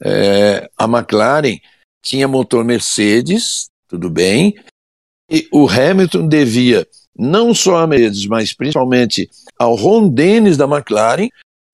É, 0.04 0.71
a 0.76 0.85
McLaren 0.85 1.59
tinha 2.02 2.28
motor 2.28 2.64
Mercedes, 2.64 3.69
tudo 3.88 4.11
bem, 4.11 4.54
e 5.31 5.49
o 5.52 5.69
Hamilton 5.69 6.28
devia 6.28 6.87
não 7.16 7.54
só 7.54 7.78
a 7.78 7.87
Mercedes, 7.87 8.26
mas 8.26 8.52
principalmente 8.52 9.31
ao 9.59 9.75
Ron 9.75 10.09
Dennis 10.09 10.57
da 10.57 10.64
McLaren, 10.64 11.28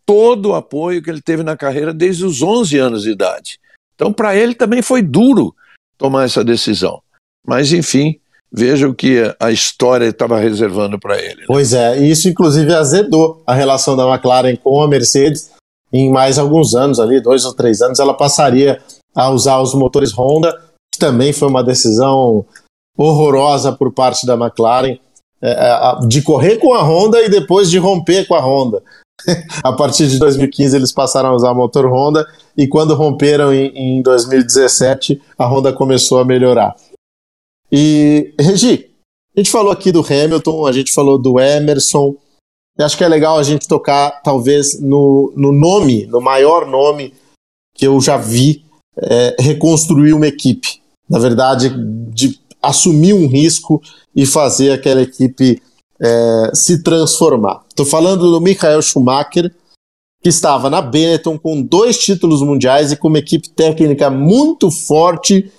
todo 0.09 0.47
o 0.47 0.55
apoio 0.55 1.03
que 1.03 1.11
ele 1.11 1.21
teve 1.21 1.43
na 1.43 1.55
carreira 1.55 1.93
desde 1.93 2.25
os 2.25 2.41
11 2.41 2.79
anos 2.79 3.03
de 3.03 3.11
idade. 3.11 3.61
Então, 3.95 4.11
para 4.11 4.35
ele 4.35 4.55
também 4.55 4.81
foi 4.81 5.03
duro 5.03 5.55
tomar 5.99 6.25
essa 6.25 6.43
decisão. 6.43 7.03
Mas, 7.47 7.75
enfim, 7.75 8.19
veja 8.51 8.89
o 8.89 8.95
que 8.95 9.19
a 9.39 9.51
história 9.51 10.07
estava 10.07 10.39
reservando 10.39 10.99
para 10.99 11.19
ele. 11.19 11.43
Né? 11.43 11.45
Pois 11.47 11.75
é, 11.75 11.99
e 12.01 12.11
isso 12.11 12.27
inclusive 12.27 12.73
azedou 12.73 13.43
a 13.47 13.53
relação 13.53 13.95
da 13.95 14.09
McLaren 14.09 14.57
com 14.57 14.81
a 14.81 14.89
Mercedes. 14.89 15.51
Em 15.93 16.11
mais 16.11 16.39
alguns 16.39 16.75
anos, 16.75 16.99
ali, 16.99 17.21
dois 17.21 17.45
ou 17.45 17.53
três 17.55 17.83
anos, 17.83 17.99
ela 17.99 18.15
passaria 18.15 18.81
a 19.15 19.29
usar 19.29 19.61
os 19.61 19.75
motores 19.75 20.13
Honda, 20.13 20.59
que 20.91 20.99
também 20.99 21.35
foi 21.35 21.49
uma 21.49 21.63
decisão 21.63 22.47
horrorosa 22.97 23.73
por 23.73 23.93
parte 23.93 24.27
da 24.27 24.35
McLaren, 24.35 24.99
é, 25.43 25.51
é 25.51 26.07
de 26.07 26.23
correr 26.23 26.57
com 26.57 26.73
a 26.73 26.83
Honda 26.83 27.21
e 27.23 27.29
depois 27.29 27.71
de 27.71 27.77
romper 27.79 28.27
com 28.27 28.35
a 28.35 28.41
Honda. 28.41 28.83
a 29.63 29.73
partir 29.73 30.09
de 30.09 30.19
2015 30.19 30.77
eles 30.77 30.93
passaram 30.93 31.31
a 31.31 31.35
usar 31.35 31.55
motor 31.55 31.87
Honda 31.87 32.27
e 32.57 32.67
quando 32.67 32.95
romperam 32.95 33.53
em, 33.53 33.99
em 33.99 34.03
2017 34.03 35.21
a 35.39 35.47
Honda 35.47 35.73
começou 35.73 36.19
a 36.19 36.25
melhorar. 36.25 36.75
E 37.71 38.35
Regi, 38.41 38.91
a 39.37 39.41
gente 39.41 39.51
falou 39.51 39.71
aqui 39.71 39.93
do 39.93 40.05
Hamilton, 40.05 40.67
a 40.67 40.73
gente 40.73 40.93
falou 40.93 41.19
do 41.19 41.39
Emerson. 41.39 42.17
Eu 42.77 42.87
acho 42.87 42.97
que 42.97 43.05
é 43.05 43.09
legal 43.09 43.39
a 43.39 43.43
gente 43.43 43.69
tocar 43.69 44.23
talvez 44.23 44.81
no, 44.81 45.33
no 45.37 45.53
nome, 45.53 46.07
no 46.07 46.21
maior 46.21 46.67
nome 46.67 47.13
que 47.75 47.87
eu 47.87 48.01
já 48.01 48.17
vi 48.17 48.65
é, 48.97 49.37
reconstruir 49.39 50.13
uma 50.13 50.27
equipe. 50.27 50.81
Na 51.09 51.19
verdade, 51.19 51.71
de 52.13 52.39
assumir 52.63 53.15
um 53.15 53.29
risco 53.29 53.81
e 54.15 54.27
fazer 54.27 54.73
aquela 54.73 55.03
equipe 55.03 55.63
é, 56.01 56.51
se 56.55 56.83
transformar. 56.83 57.65
Estou 57.69 57.87
falando 57.87 58.31
do 58.31 58.41
Michael 58.41 58.83
Schumacher, 58.83 59.55
que 60.23 60.29
estava 60.29 60.69
na 60.69 60.83
Benetton 60.83 61.39
com 61.39 61.63
dois 61.63 61.99
títulos 61.99 62.43
mundiais 62.43 62.93
e 62.93 62.97
com 62.97 63.09
uma 63.09 63.19
equipe 63.19 63.49
técnica 63.51 64.11
muito 64.11 64.71
forte 64.71 65.53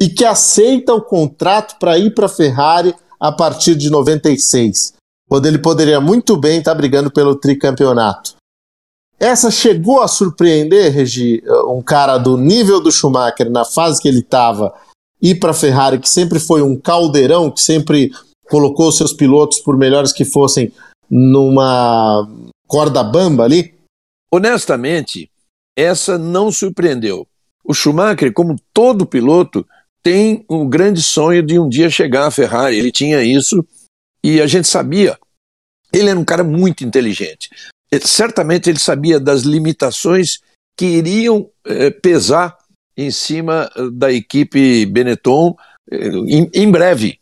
e 0.00 0.08
que 0.08 0.24
aceita 0.24 0.94
o 0.94 1.02
contrato 1.02 1.78
para 1.78 1.98
ir 1.98 2.14
para 2.14 2.26
a 2.26 2.30
Ferrari 2.30 2.94
a 3.18 3.32
partir 3.32 3.74
de 3.74 3.90
96, 3.90 4.94
quando 5.28 5.46
ele 5.46 5.58
poderia 5.58 6.00
muito 6.00 6.36
bem 6.36 6.58
estar 6.58 6.70
tá 6.72 6.76
brigando 6.76 7.10
pelo 7.10 7.34
tricampeonato. 7.34 8.36
Essa 9.18 9.50
chegou 9.50 10.00
a 10.00 10.06
surpreender, 10.06 10.92
Regi, 10.92 11.42
um 11.66 11.82
cara 11.82 12.16
do 12.18 12.36
nível 12.36 12.80
do 12.80 12.92
Schumacher, 12.92 13.50
na 13.50 13.64
fase 13.64 14.00
que 14.00 14.06
ele 14.06 14.20
estava, 14.20 14.72
ir 15.20 15.40
para 15.40 15.50
a 15.50 15.54
Ferrari, 15.54 15.98
que 15.98 16.08
sempre 16.08 16.38
foi 16.38 16.62
um 16.62 16.78
caldeirão, 16.78 17.50
que 17.50 17.60
sempre 17.60 18.12
colocou 18.48 18.90
seus 18.90 19.12
pilotos, 19.12 19.60
por 19.60 19.76
melhores 19.76 20.12
que 20.12 20.24
fossem, 20.24 20.72
numa 21.08 22.28
corda 22.66 23.02
bamba 23.02 23.44
ali? 23.44 23.74
Honestamente, 24.32 25.30
essa 25.76 26.18
não 26.18 26.50
surpreendeu. 26.50 27.26
O 27.64 27.74
Schumacher, 27.74 28.32
como 28.32 28.56
todo 28.72 29.06
piloto, 29.06 29.66
tem 30.02 30.44
um 30.48 30.68
grande 30.68 31.02
sonho 31.02 31.42
de 31.42 31.58
um 31.58 31.68
dia 31.68 31.90
chegar 31.90 32.26
à 32.26 32.30
Ferrari. 32.30 32.76
Ele 32.76 32.90
tinha 32.90 33.22
isso 33.22 33.64
e 34.24 34.40
a 34.40 34.46
gente 34.46 34.66
sabia. 34.66 35.18
Ele 35.92 36.10
era 36.10 36.18
um 36.18 36.24
cara 36.24 36.44
muito 36.44 36.84
inteligente. 36.84 37.50
Certamente 38.02 38.68
ele 38.68 38.78
sabia 38.78 39.18
das 39.18 39.42
limitações 39.42 40.40
que 40.76 40.86
iriam 40.86 41.50
eh, 41.64 41.90
pesar 41.90 42.56
em 42.96 43.10
cima 43.10 43.70
da 43.92 44.12
equipe 44.12 44.84
Benetton 44.86 45.56
eh, 45.90 46.08
em, 46.26 46.50
em 46.52 46.70
breve 46.70 47.18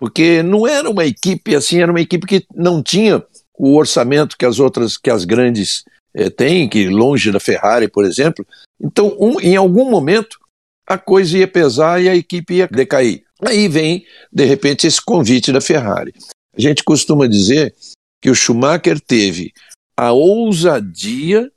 porque 0.00 0.42
não 0.42 0.66
era 0.66 0.88
uma 0.88 1.04
equipe 1.04 1.54
assim, 1.54 1.82
era 1.82 1.92
uma 1.92 2.00
equipe 2.00 2.26
que 2.26 2.46
não 2.54 2.82
tinha 2.82 3.22
o 3.56 3.76
orçamento 3.76 4.38
que 4.38 4.46
as 4.46 4.58
outras, 4.58 4.96
que 4.96 5.10
as 5.10 5.26
grandes 5.26 5.84
eh, 6.14 6.30
têm, 6.30 6.66
que 6.66 6.88
longe 6.88 7.30
da 7.30 7.38
Ferrari, 7.38 7.86
por 7.86 8.06
exemplo, 8.06 8.44
Então, 8.82 9.14
um, 9.20 9.38
em 9.38 9.56
algum 9.56 9.90
momento, 9.90 10.38
a 10.86 10.96
coisa 10.96 11.36
ia 11.36 11.46
pesar 11.46 12.02
e 12.02 12.08
a 12.08 12.16
equipe 12.16 12.54
ia 12.54 12.66
decair. 12.66 13.22
Aí 13.42 13.68
vem, 13.68 14.06
de 14.32 14.44
repente, 14.46 14.86
esse 14.86 15.00
convite 15.04 15.52
da 15.52 15.60
Ferrari. 15.60 16.14
A 16.56 16.60
gente 16.60 16.82
costuma 16.82 17.26
dizer 17.26 17.74
que 18.22 18.30
o 18.30 18.34
Schumacher 18.34 18.98
teve 18.98 19.52
a 19.94 20.12
ousadia, 20.12 21.52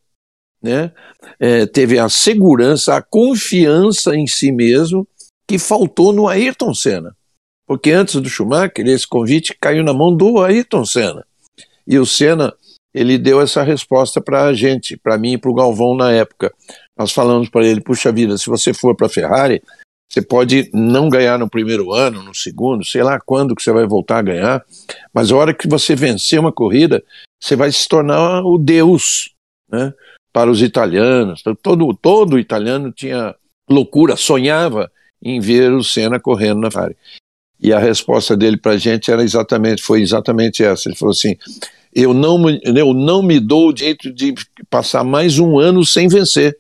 né, 0.62 0.92
é, 1.40 1.66
teve 1.66 1.98
a 1.98 2.10
segurança, 2.10 2.98
a 2.98 3.02
confiança 3.02 4.14
em 4.14 4.28
si 4.28 4.52
mesmo 4.52 5.08
que 5.48 5.58
faltou 5.58 6.12
no 6.12 6.28
Ayrton 6.28 6.74
Senna. 6.74 7.16
Porque 7.66 7.92
antes 7.92 8.16
do 8.16 8.30
Schumacher, 8.30 8.86
esse 8.88 9.08
convite 9.08 9.56
caiu 9.60 9.84
na 9.84 9.94
mão 9.94 10.16
do 10.16 10.42
Ayrton 10.42 10.86
Senna. 10.86 11.26
E 11.88 11.98
o 11.98 12.06
Senna, 12.06 12.54
ele 12.94 13.18
deu 13.18 13.42
essa 13.42 13.64
resposta 13.64 14.22
para 14.22 14.44
a 14.44 14.54
gente, 14.54 14.98
para 14.98 15.18
mim 15.18 15.34
e 15.34 15.38
para 15.38 15.50
o 15.50 15.54
Galvão 15.54 15.96
na 15.96 16.12
época. 16.12 16.54
Nós 16.98 17.12
falamos 17.12 17.50
para 17.50 17.66
ele: 17.66 17.82
puxa 17.82 18.12
vida, 18.12 18.38
se 18.38 18.50
você 18.50 18.74
for 18.74 18.96
para 18.96 19.08
a 19.08 19.10
Ferrari, 19.10 19.62
você 20.14 20.22
pode 20.22 20.70
não 20.72 21.10
ganhar 21.10 21.40
no 21.40 21.50
primeiro 21.50 21.92
ano, 21.92 22.22
no 22.22 22.36
segundo, 22.36 22.86
sei 22.86 23.02
lá 23.02 23.20
quando 23.20 23.56
que 23.56 23.64
você 23.64 23.72
vai 23.72 23.88
voltar 23.88 24.20
a 24.20 24.22
ganhar, 24.22 24.64
mas 25.12 25.32
a 25.32 25.36
hora 25.36 25.54
que 25.56 25.68
você 25.68 25.96
vencer 25.96 26.40
uma 26.40 26.52
corrida, 26.52 27.04
você 27.42 27.56
vai 27.56 27.72
se 27.72 27.88
tornar 27.88 28.44
o 28.44 28.60
Deus, 28.60 29.34
né? 29.68 29.92
Para 30.32 30.52
os 30.52 30.62
italianos, 30.62 31.42
todo 31.62 31.94
todo 31.96 32.38
italiano 32.38 32.92
tinha 32.92 33.36
loucura, 33.68 34.16
sonhava 34.16 34.92
em 35.22 35.40
ver 35.40 35.72
o 35.72 35.84
Senna 35.84 36.20
correndo 36.20 36.62
na 36.62 36.70
Ferrari. 36.70 36.96
E 37.64 37.72
a 37.72 37.80
resposta 37.80 38.36
dele 38.36 38.58
para 38.58 38.74
a 38.74 38.78
gente 38.78 39.10
era 39.10 39.24
exatamente, 39.24 39.82
foi 39.82 40.02
exatamente 40.02 40.62
essa. 40.62 40.90
Ele 40.90 40.98
falou 40.98 41.14
assim: 41.14 41.38
eu 41.96 42.14
não, 42.14 42.38
eu 42.50 42.94
não 42.94 43.24
me 43.24 43.40
dou 43.40 43.70
o 43.70 43.74
direito 43.74 44.12
de 44.12 44.36
passar 44.70 45.06
mais 45.06 45.40
um 45.40 45.58
ano 45.58 45.86
sem 45.86 46.10
vencer, 46.10 46.58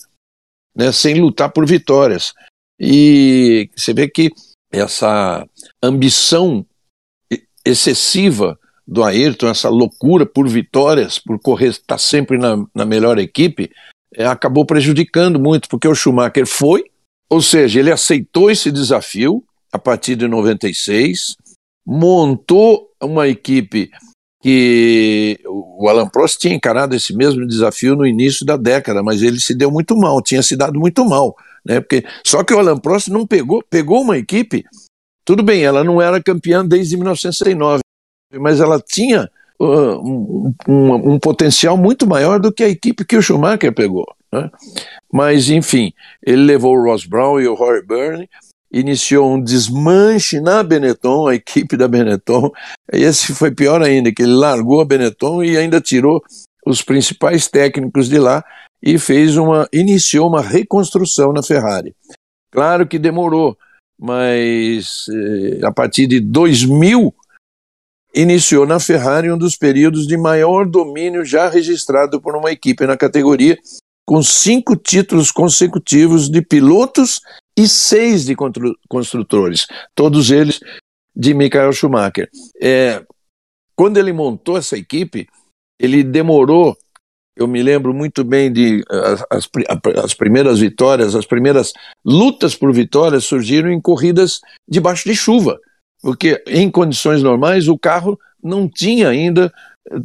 né, 0.73 0.93
sem 0.93 1.19
lutar 1.19 1.51
por 1.51 1.67
vitórias. 1.67 2.33
E 2.79 3.69
você 3.75 3.93
vê 3.93 4.07
que 4.07 4.29
essa 4.71 5.45
ambição 5.83 6.65
excessiva 7.65 8.57
do 8.87 9.03
Ayrton, 9.03 9.47
essa 9.47 9.69
loucura 9.69 10.25
por 10.25 10.47
vitórias, 10.47 11.19
por 11.19 11.37
correr, 11.37 11.69
estar 11.69 11.95
tá 11.95 11.97
sempre 11.97 12.37
na, 12.37 12.65
na 12.73 12.85
melhor 12.85 13.19
equipe, 13.19 13.69
é, 14.15 14.25
acabou 14.25 14.65
prejudicando 14.65 15.37
muito, 15.37 15.67
porque 15.67 15.87
o 15.87 15.95
Schumacher 15.95 16.45
foi, 16.45 16.85
ou 17.29 17.41
seja, 17.41 17.79
ele 17.79 17.91
aceitou 17.91 18.49
esse 18.49 18.71
desafio 18.71 19.43
a 19.73 19.79
partir 19.79 20.15
de 20.15 20.27
96, 20.27 21.35
montou 21.83 22.91
uma 23.01 23.27
equipe 23.27 23.89
que 24.39 25.39
o 25.47 25.89
Alan 25.89 26.07
Prost 26.07 26.39
tinha 26.39 26.53
encarado 26.53 26.95
esse 26.95 27.15
mesmo 27.15 27.47
desafio 27.47 27.95
no 27.95 28.05
início 28.05 28.45
da 28.45 28.55
década, 28.55 29.01
mas 29.01 29.23
ele 29.23 29.39
se 29.39 29.55
deu 29.55 29.71
muito 29.71 29.97
mal, 29.97 30.21
tinha 30.21 30.43
se 30.43 30.55
dado 30.55 30.79
muito 30.79 31.03
mal, 31.03 31.35
né? 31.65 31.79
Porque 31.79 32.05
só 32.23 32.43
que 32.43 32.53
o 32.53 32.59
Alan 32.59 32.77
Prost 32.77 33.07
não 33.07 33.25
pegou, 33.25 33.63
pegou 33.67 34.01
uma 34.01 34.17
equipe. 34.17 34.63
Tudo 35.25 35.41
bem, 35.41 35.63
ela 35.63 35.83
não 35.83 35.99
era 35.99 36.21
campeã 36.21 36.63
desde 36.63 36.95
1969, 36.95 37.81
mas 38.35 38.59
ela 38.59 38.79
tinha 38.79 39.31
uh, 39.59 39.65
um, 39.65 40.53
um, 40.67 41.13
um, 41.13 41.19
potencial 41.19 41.77
muito 41.77 42.05
maior 42.05 42.39
do 42.39 42.51
que 42.51 42.63
a 42.63 42.69
equipe 42.69 43.05
que 43.05 43.17
o 43.17 43.21
Schumacher 43.21 43.73
pegou. 43.73 44.05
Né? 44.31 44.51
Mas, 45.11 45.49
enfim, 45.49 45.93
ele 46.21 46.43
levou 46.43 46.75
o 46.75 46.83
Ross 46.83 47.05
Brown 47.05 47.39
e 47.39 47.47
o 47.47 47.55
Rory 47.55 47.85
Byrne 47.85 48.29
iniciou 48.73 49.31
um 49.31 49.41
desmanche 49.41 50.41
na 50.41 50.63
Benetton, 50.63 51.27
a 51.27 51.35
equipe 51.35 51.77
da 51.77 51.87
Benetton. 51.87 52.51
Esse 52.91 53.33
foi 53.33 53.51
pior 53.51 53.83
ainda, 53.83 54.11
que 54.11 54.23
ele 54.23 54.33
largou 54.33 54.81
a 54.81 54.85
Benetton 54.85 55.43
e 55.43 55.55
ainda 55.55 55.79
tirou 55.79 56.23
os 56.65 56.81
principais 56.81 57.47
técnicos 57.47 58.09
de 58.09 58.17
lá 58.17 58.43
e 58.81 58.97
fez 58.97 59.37
uma 59.37 59.67
iniciou 59.71 60.27
uma 60.27 60.41
reconstrução 60.41 61.31
na 61.31 61.43
Ferrari. 61.43 61.95
Claro 62.51 62.87
que 62.87 62.97
demorou, 62.97 63.55
mas 63.99 65.05
eh, 65.09 65.65
a 65.65 65.71
partir 65.71 66.07
de 66.07 66.19
2000 66.19 67.13
iniciou 68.13 68.65
na 68.65 68.79
Ferrari 68.79 69.31
um 69.31 69.37
dos 69.37 69.55
períodos 69.55 70.07
de 70.07 70.17
maior 70.17 70.65
domínio 70.65 71.25
já 71.25 71.49
registrado 71.49 72.21
por 72.21 72.35
uma 72.35 72.51
equipe 72.51 72.85
na 72.85 72.97
categoria, 72.97 73.57
com 74.05 74.21
cinco 74.21 74.75
títulos 74.75 75.31
consecutivos 75.31 76.29
de 76.29 76.41
pilotos 76.41 77.21
e 77.57 77.67
seis 77.67 78.25
de 78.25 78.35
construtores, 78.87 79.67
todos 79.95 80.31
eles 80.31 80.59
de 81.15 81.33
Michael 81.33 81.71
Schumacher. 81.73 82.29
É, 82.61 83.03
quando 83.75 83.97
ele 83.97 84.11
montou 84.11 84.57
essa 84.57 84.77
equipe, 84.77 85.27
ele 85.79 86.03
demorou, 86.03 86.75
eu 87.35 87.47
me 87.47 87.61
lembro 87.61 87.93
muito 87.93 88.23
bem 88.23 88.51
de 88.51 88.83
as, 88.89 89.23
as, 89.29 89.49
as 90.03 90.13
primeiras 90.13 90.59
vitórias, 90.59 91.15
as 91.15 91.25
primeiras 91.25 91.73
lutas 92.03 92.55
por 92.55 92.73
vitórias 92.73 93.25
surgiram 93.25 93.71
em 93.71 93.81
corridas 93.81 94.39
debaixo 94.67 95.07
de 95.07 95.15
chuva, 95.15 95.59
porque 96.01 96.43
em 96.47 96.69
condições 96.69 97.21
normais 97.21 97.67
o 97.67 97.77
carro 97.77 98.19
não 98.43 98.67
tinha 98.67 99.09
ainda 99.09 99.53
eh, 99.89 99.95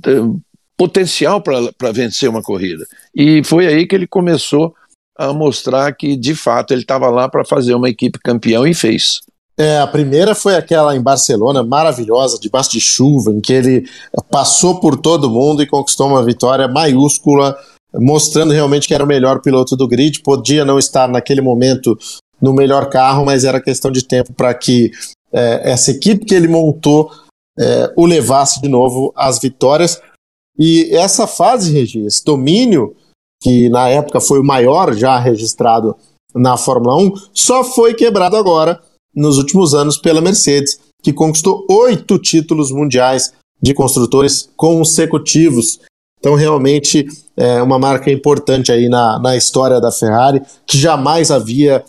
potencial 0.77 1.43
para 1.43 1.93
vencer 1.93 2.29
uma 2.29 2.43
corrida. 2.43 2.87
E 3.15 3.43
foi 3.43 3.67
aí 3.67 3.87
que 3.87 3.97
ele 3.97 4.07
começou 4.07 4.75
a 5.19 5.33
mostrar 5.33 5.93
que, 5.93 6.17
de 6.17 6.35
fato, 6.35 6.73
ele 6.73 6.83
estava 6.83 7.11
lá 7.11 7.29
para 7.29 7.45
fazer 7.45 7.75
uma 7.75 7.89
equipe 7.89 8.21
campeão 8.21 8.65
e 8.65 8.73
fez. 8.73 9.21
É, 9.59 9.81
a 9.81 9.87
primeira 9.89 10.37
foi 10.37 10.55
aquela 10.55 10.95
em 10.95 11.03
Barcelona, 11.03 11.65
maravilhosa, 11.65 12.39
debaixo 12.41 12.71
de 12.71 12.81
chuva, 12.81 13.33
em 13.33 13.41
que 13.41 13.53
ele 13.53 13.89
passou 14.31 14.79
por 14.79 14.97
todo 14.97 15.29
mundo 15.29 15.61
e 15.61 15.67
conquistou 15.67 16.07
uma 16.07 16.25
vitória 16.25 16.69
maiúscula, 16.69 17.59
mostrando 17.93 18.53
realmente 18.53 18.87
que 18.87 18.95
era 18.95 19.03
o 19.03 19.07
melhor 19.09 19.43
piloto 19.43 19.77
do 19.77 19.89
grid. 19.89 20.21
Podia 20.23 20.65
não 20.65 20.79
estar 20.79 21.09
naquele 21.09 21.41
momento 21.41 21.99
no 22.41 22.55
melhor 22.55 22.89
carro, 22.89 23.25
mas 23.25 23.43
era 23.43 23.61
questão 23.61 23.91
de 23.91 24.05
tempo 24.05 24.33
para 24.33 24.55
que 24.55 24.93
é, 25.33 25.73
essa 25.73 25.91
equipe 25.91 26.25
que 26.25 26.37
ele 26.37 26.47
montou 26.47 27.11
é, 27.59 27.93
o 27.97 28.07
levasse 28.07 28.63
de 28.63 28.69
novo 28.69 29.13
às 29.17 29.41
vitórias. 29.41 30.01
E 30.57 30.89
essa 30.95 31.27
fase, 31.27 31.73
Regi, 31.73 32.07
esse 32.07 32.25
domínio 32.25 32.95
que 33.41 33.69
na 33.69 33.89
época 33.89 34.21
foi 34.21 34.41
o 34.41 34.45
maior 34.45 34.95
já 34.95 35.19
registrado 35.19 35.97
na 36.35 36.57
Fórmula 36.57 36.97
1, 36.97 37.13
só 37.33 37.65
foi 37.65 37.95
quebrado 37.95 38.37
agora, 38.37 38.81
nos 39.15 39.39
últimos 39.39 39.75
anos, 39.75 39.99
pela 39.99 40.21
Mercedes, 40.21 40.79
que 41.03 41.13
conquistou 41.13 41.65
oito 41.71 42.19
títulos 42.19 42.71
mundiais 42.71 43.33
de 43.61 43.75
construtores 43.75 44.49
consecutivos. 44.57 45.81
Então, 46.21 46.35
realmente, 46.35 47.07
é 47.37 47.63
uma 47.63 47.79
marca 47.79 48.11
importante 48.11 48.71
aí 48.73 48.89
na, 48.89 49.19
na 49.19 49.37
história 49.37 49.81
da 49.81 49.91
Ferrari, 49.91 50.43
que 50.67 50.77
jamais 50.79 51.31
havia 51.31 51.85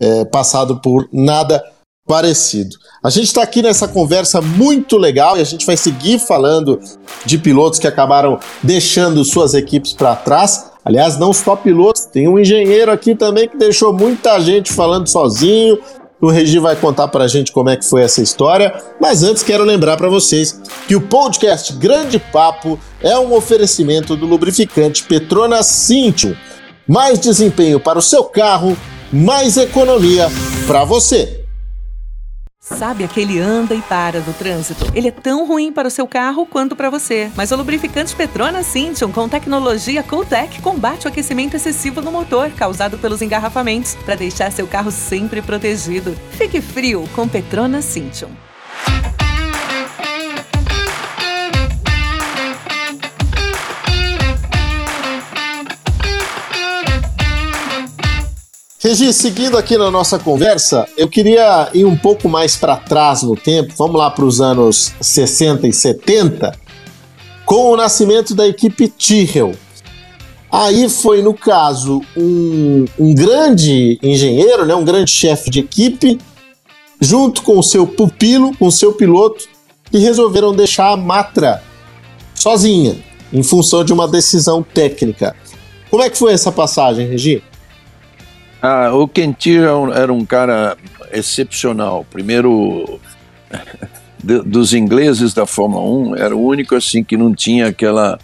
é, 0.00 0.24
passado 0.24 0.80
por 0.80 1.08
nada 1.12 1.62
parecido. 2.06 2.76
A 3.02 3.10
gente 3.10 3.26
está 3.26 3.42
aqui 3.42 3.62
nessa 3.62 3.86
conversa 3.86 4.40
muito 4.40 4.96
legal 4.96 5.36
e 5.36 5.40
a 5.40 5.44
gente 5.44 5.64
vai 5.64 5.76
seguir 5.76 6.18
falando 6.18 6.80
de 7.24 7.38
pilotos 7.38 7.78
que 7.78 7.86
acabaram 7.86 8.38
deixando 8.62 9.24
suas 9.24 9.54
equipes 9.54 9.92
para 9.92 10.16
trás. 10.16 10.71
Aliás, 10.84 11.18
não 11.18 11.32
só 11.32 11.54
pilotos, 11.54 12.06
tem 12.06 12.26
um 12.26 12.38
engenheiro 12.38 12.90
aqui 12.90 13.14
também 13.14 13.48
que 13.48 13.56
deixou 13.56 13.92
muita 13.92 14.40
gente 14.40 14.72
falando 14.72 15.06
sozinho. 15.06 15.78
O 16.20 16.28
Regi 16.28 16.58
vai 16.58 16.76
contar 16.76 17.08
para 17.08 17.24
a 17.24 17.28
gente 17.28 17.50
como 17.50 17.68
é 17.68 17.76
que 17.76 17.84
foi 17.84 18.02
essa 18.02 18.22
história, 18.22 18.72
mas 19.00 19.24
antes 19.24 19.42
quero 19.42 19.64
lembrar 19.64 19.96
para 19.96 20.08
vocês 20.08 20.60
que 20.86 20.94
o 20.94 21.00
podcast 21.00 21.72
Grande 21.72 22.18
Papo 22.18 22.78
é 23.00 23.18
um 23.18 23.34
oferecimento 23.34 24.16
do 24.16 24.26
lubrificante 24.26 25.02
Petronas 25.02 25.66
Cintium. 25.66 26.34
Mais 26.86 27.18
desempenho 27.18 27.80
para 27.80 27.98
o 27.98 28.02
seu 28.02 28.24
carro, 28.24 28.76
mais 29.12 29.56
economia 29.56 30.28
para 30.66 30.84
você. 30.84 31.41
Sabe 32.64 33.02
aquele 33.02 33.40
anda 33.40 33.74
e 33.74 33.82
para 33.82 34.20
no 34.20 34.32
trânsito? 34.32 34.86
Ele 34.94 35.08
é 35.08 35.10
tão 35.10 35.44
ruim 35.44 35.72
para 35.72 35.88
o 35.88 35.90
seu 35.90 36.06
carro 36.06 36.46
quanto 36.46 36.76
para 36.76 36.88
você. 36.88 37.28
Mas 37.34 37.50
o 37.50 37.56
lubrificante 37.56 38.14
Petronas 38.14 38.66
Cintium 38.66 39.10
com 39.10 39.28
tecnologia 39.28 40.00
Cooltech 40.00 40.62
combate 40.62 41.06
o 41.06 41.08
aquecimento 41.08 41.56
excessivo 41.56 42.00
no 42.00 42.12
motor 42.12 42.52
causado 42.52 42.96
pelos 42.98 43.20
engarrafamentos 43.20 43.96
para 44.04 44.14
deixar 44.14 44.52
seu 44.52 44.68
carro 44.68 44.92
sempre 44.92 45.42
protegido. 45.42 46.16
Fique 46.38 46.60
frio 46.60 47.08
com 47.16 47.26
Petronas 47.26 47.84
Cintium. 47.84 48.30
Regi, 58.84 59.12
seguindo 59.12 59.56
aqui 59.56 59.78
na 59.78 59.92
nossa 59.92 60.18
conversa, 60.18 60.88
eu 60.96 61.08
queria 61.08 61.70
ir 61.72 61.84
um 61.84 61.96
pouco 61.96 62.28
mais 62.28 62.56
para 62.56 62.76
trás 62.76 63.22
no 63.22 63.36
tempo, 63.36 63.72
vamos 63.78 63.94
lá 63.94 64.10
para 64.10 64.24
os 64.24 64.40
anos 64.40 64.92
60 65.00 65.68
e 65.68 65.72
70, 65.72 66.52
com 67.46 67.70
o 67.70 67.76
nascimento 67.76 68.34
da 68.34 68.44
equipe 68.44 68.88
Tyrrell. 68.88 69.52
Aí 70.50 70.88
foi, 70.88 71.22
no 71.22 71.32
caso, 71.32 72.02
um, 72.16 72.84
um 72.98 73.14
grande 73.14 74.00
engenheiro, 74.02 74.66
né, 74.66 74.74
um 74.74 74.84
grande 74.84 75.12
chefe 75.12 75.48
de 75.48 75.60
equipe, 75.60 76.18
junto 77.00 77.42
com 77.42 77.60
o 77.60 77.62
seu 77.62 77.86
pupilo, 77.86 78.52
com 78.56 78.66
o 78.66 78.72
seu 78.72 78.94
piloto, 78.94 79.44
que 79.92 79.98
resolveram 79.98 80.52
deixar 80.52 80.90
a 80.90 80.96
Matra 80.96 81.62
sozinha, 82.34 82.96
em 83.32 83.44
função 83.44 83.84
de 83.84 83.92
uma 83.92 84.08
decisão 84.08 84.60
técnica. 84.60 85.36
Como 85.88 86.02
é 86.02 86.10
que 86.10 86.18
foi 86.18 86.32
essa 86.32 86.50
passagem, 86.50 87.06
Regi? 87.06 87.44
Ah, 88.62 88.94
o 88.94 89.08
Kentir 89.08 89.64
era 89.92 90.12
um 90.12 90.24
cara 90.24 90.76
excepcional. 91.12 92.06
Primeiro, 92.08 93.00
dos 94.22 94.72
ingleses 94.72 95.34
da 95.34 95.44
Fórmula 95.44 95.84
1, 96.12 96.16
era 96.16 96.36
o 96.36 96.46
único 96.46 96.76
assim 96.76 97.02
que 97.02 97.16
não 97.16 97.34
tinha 97.34 97.66
aquela, 97.66 98.20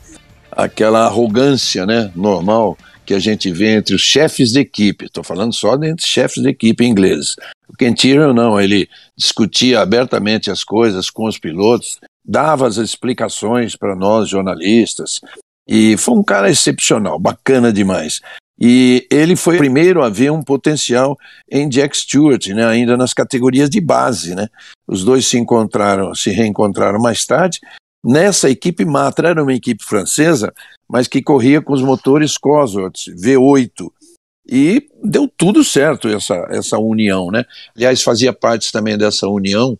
aquela 0.53 1.07
arrogância 1.07 1.85
né, 1.85 2.13
normal 2.15 2.79
que 3.05 3.15
a 3.15 3.19
gente 3.19 3.51
vê 3.51 3.75
entre 3.75 3.97
os 3.97 4.03
chefes 4.03 4.53
de 4.53 4.61
equipe. 4.61 5.07
Estou 5.07 5.25
falando 5.25 5.53
só 5.53 5.75
entre 5.75 6.07
chefes 6.07 6.41
de 6.41 6.51
equipe 6.51 6.85
ingleses. 6.85 7.35
O 7.69 7.77
Ken 7.77 7.93
Tyrrell 7.93 8.33
não, 8.33 8.61
ele 8.61 8.89
discutia 9.17 9.81
abertamente 9.81 10.53
as 10.53 10.63
coisas 10.63 11.11
com 11.11 11.27
os 11.27 11.39
pilotos, 11.39 11.99
dava 12.25 12.69
as 12.69 12.77
explicações 12.77 13.75
para 13.75 13.97
nós 13.97 14.29
jornalistas, 14.29 15.21
e 15.67 15.97
foi 15.97 16.15
um 16.15 16.23
cara 16.23 16.49
excepcional, 16.49 17.19
bacana 17.19 17.73
demais. 17.73 18.21
E 18.61 19.07
ele 19.11 19.37
foi 19.37 19.55
o 19.55 19.59
primeiro 19.59 20.03
a 20.03 20.09
ver 20.09 20.33
um 20.33 20.43
potencial 20.43 21.17
em 21.51 21.69
Jack 21.69 21.97
Stewart, 21.97 22.45
né, 22.49 22.67
ainda 22.67 22.97
nas 22.97 23.15
categorias 23.15 23.71
de 23.71 23.81
base. 23.81 24.35
Né? 24.35 24.49
Os 24.87 25.05
dois 25.05 25.27
se 25.27 25.39
encontraram, 25.39 26.15
se 26.15 26.31
reencontraram 26.31 27.01
mais 27.01 27.25
tarde. 27.25 27.61
Nessa 28.05 28.51
equipe 28.51 28.85
Matra 28.85 29.29
era 29.29 29.43
uma 29.43 29.55
equipe 29.55 29.85
francesa, 29.85 30.53
mas 30.89 31.07
que 31.07 31.23
corria 31.23 31.61
com 31.61 31.73
os 31.73 31.83
motores 31.83 32.37
Cosworth 32.37 33.07
V8. 33.17 33.91
E 34.51 34.89
deu 35.05 35.29
tudo 35.29 35.63
certo 35.63 36.09
essa, 36.09 36.35
essa 36.49 36.79
união, 36.79 37.31
né? 37.31 37.45
Aliás, 37.77 38.03
fazia 38.03 38.33
parte 38.33 38.73
também 38.73 38.97
dessa 38.97 39.29
união 39.29 39.79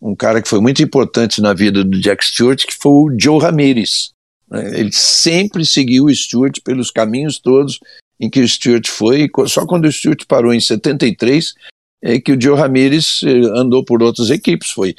um 0.00 0.14
cara 0.14 0.42
que 0.42 0.48
foi 0.48 0.60
muito 0.60 0.82
importante 0.82 1.40
na 1.40 1.52
vida 1.52 1.82
do 1.82 2.00
Jack 2.00 2.24
Stewart, 2.24 2.64
que 2.64 2.74
foi 2.74 2.92
o 2.92 3.16
Joe 3.18 3.40
Ramirez. 3.40 4.10
Né? 4.48 4.80
Ele 4.80 4.92
sempre 4.92 5.64
seguiu 5.64 6.04
o 6.04 6.14
Stewart 6.14 6.60
pelos 6.62 6.90
caminhos 6.90 7.38
todos 7.38 7.80
em 8.20 8.30
que 8.30 8.40
o 8.40 8.48
Stewart 8.48 8.88
foi, 8.88 9.28
só 9.46 9.66
quando 9.66 9.86
o 9.86 9.92
Stewart 9.92 10.24
parou 10.26 10.54
em 10.54 10.60
73 10.60 11.54
é 12.02 12.20
que 12.20 12.32
o 12.32 12.40
Joe 12.40 12.56
Ramirez 12.56 13.20
eh, 13.24 13.30
andou 13.58 13.84
por 13.84 14.02
outras 14.02 14.30
equipes, 14.30 14.70
foi 14.70 14.94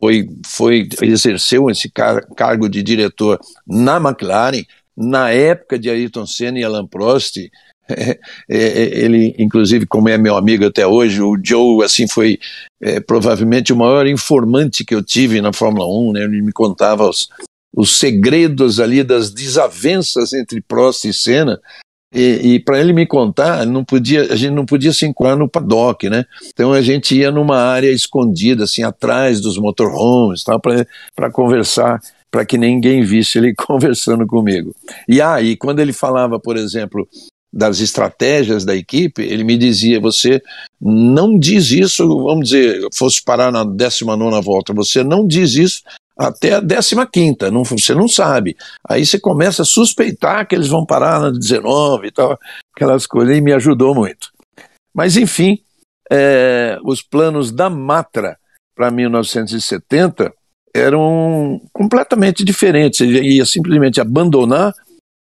foi, 0.00 0.26
foi 0.46 0.88
exerceu 1.02 1.68
esse 1.68 1.90
car 1.90 2.26
cargo 2.34 2.68
de 2.68 2.82
diretor 2.82 3.38
na 3.66 3.98
McLaren 3.98 4.64
na 4.96 5.30
época 5.30 5.78
de 5.78 5.90
Ayrton 5.90 6.26
Senna 6.26 6.58
e 6.58 6.64
Alan 6.64 6.86
Prost. 6.86 7.36
É, 7.88 8.18
é, 8.48 9.04
ele, 9.04 9.34
inclusive, 9.38 9.86
como 9.86 10.08
é 10.08 10.16
meu 10.16 10.36
amigo 10.36 10.64
até 10.64 10.86
hoje, 10.86 11.20
o 11.20 11.36
Joe, 11.42 11.84
assim, 11.84 12.06
foi 12.08 12.38
é, 12.80 13.00
provavelmente 13.00 13.72
o 13.72 13.76
maior 13.76 14.06
informante 14.06 14.84
que 14.84 14.94
eu 14.94 15.02
tive 15.02 15.40
na 15.40 15.52
Fórmula 15.52 15.86
1, 15.86 16.12
né? 16.12 16.22
Ele 16.22 16.42
me 16.42 16.52
contava 16.52 17.08
os, 17.08 17.28
os 17.74 17.98
segredos 17.98 18.80
ali 18.80 19.02
das 19.02 19.30
desavenças 19.30 20.32
entre 20.32 20.60
Prost 20.62 21.04
e 21.04 21.12
Senna, 21.12 21.60
e, 22.12 22.54
e 22.54 22.60
para 22.60 22.80
ele 22.80 22.92
me 22.92 23.06
contar, 23.06 23.64
não 23.64 23.84
podia, 23.84 24.32
a 24.32 24.36
gente 24.36 24.52
não 24.52 24.66
podia 24.66 24.92
se 24.92 25.06
encontrar 25.06 25.36
no 25.36 25.48
paddock, 25.48 26.08
né? 26.10 26.24
Então 26.48 26.72
a 26.72 26.82
gente 26.82 27.16
ia 27.16 27.30
numa 27.30 27.58
área 27.58 27.90
escondida, 27.90 28.64
assim, 28.64 28.82
atrás 28.82 29.40
dos 29.40 29.56
motorhomes, 29.56 30.42
para 31.14 31.30
conversar, 31.30 32.00
para 32.30 32.44
que 32.44 32.58
ninguém 32.58 33.02
visse 33.02 33.38
ele 33.38 33.54
conversando 33.66 34.26
comigo. 34.26 34.74
E 35.08 35.20
aí, 35.20 35.52
ah, 35.52 35.56
quando 35.58 35.78
ele 35.78 35.92
falava, 35.92 36.40
por 36.40 36.56
exemplo, 36.56 37.08
das 37.52 37.80
estratégias 37.80 38.64
da 38.64 38.74
equipe, 38.74 39.22
ele 39.22 39.44
me 39.44 39.56
dizia: 39.56 40.00
você 40.00 40.42
não 40.80 41.38
diz 41.38 41.70
isso, 41.70 42.06
vamos 42.24 42.50
dizer, 42.50 42.88
fosse 42.92 43.22
parar 43.22 43.52
na 43.52 43.64
19 43.64 44.40
volta, 44.42 44.72
você 44.72 45.04
não 45.04 45.26
diz 45.26 45.54
isso 45.54 45.82
até 46.20 46.54
a 46.54 46.60
15, 46.60 47.50
não, 47.50 47.64
você 47.64 47.94
não 47.94 48.06
sabe. 48.06 48.54
Aí 48.86 49.06
você 49.06 49.18
começa 49.18 49.62
a 49.62 49.64
suspeitar 49.64 50.46
que 50.46 50.54
eles 50.54 50.68
vão 50.68 50.84
parar 50.84 51.18
na 51.18 51.30
19 51.30 52.08
e 52.08 52.10
tal, 52.10 52.38
aquelas 52.76 53.06
coisas, 53.06 53.34
e 53.34 53.40
me 53.40 53.54
ajudou 53.54 53.94
muito. 53.94 54.30
Mas, 54.94 55.16
enfim, 55.16 55.58
é, 56.12 56.78
os 56.84 57.00
planos 57.00 57.50
da 57.50 57.70
Matra 57.70 58.36
para 58.74 58.90
1970 58.90 60.30
eram 60.74 61.58
completamente 61.72 62.44
diferentes. 62.44 63.00
Ele 63.00 63.36
ia 63.36 63.46
simplesmente 63.46 63.98
abandonar 63.98 64.74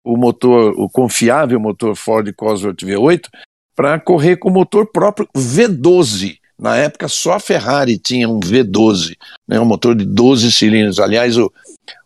o 0.01 0.15
motor, 0.15 0.73
o 0.77 0.89
confiável 0.89 1.59
motor 1.59 1.93
Ford 1.95 2.31
Cosworth 2.33 2.83
V8, 2.83 3.27
para 3.75 3.99
correr 3.99 4.37
com 4.37 4.47
o 4.47 4.53
motor 4.53 4.89
próprio 4.89 5.27
V12. 5.35 6.37
Na 6.57 6.77
época, 6.77 7.07
só 7.07 7.33
a 7.33 7.39
Ferrari 7.39 7.97
tinha 7.97 8.29
um 8.29 8.39
V12, 8.39 9.17
né, 9.47 9.59
um 9.59 9.65
motor 9.65 9.93
de 9.93 10.05
12 10.05 10.51
cilindros. 10.51 10.99
Aliás, 10.99 11.37
o, 11.37 11.51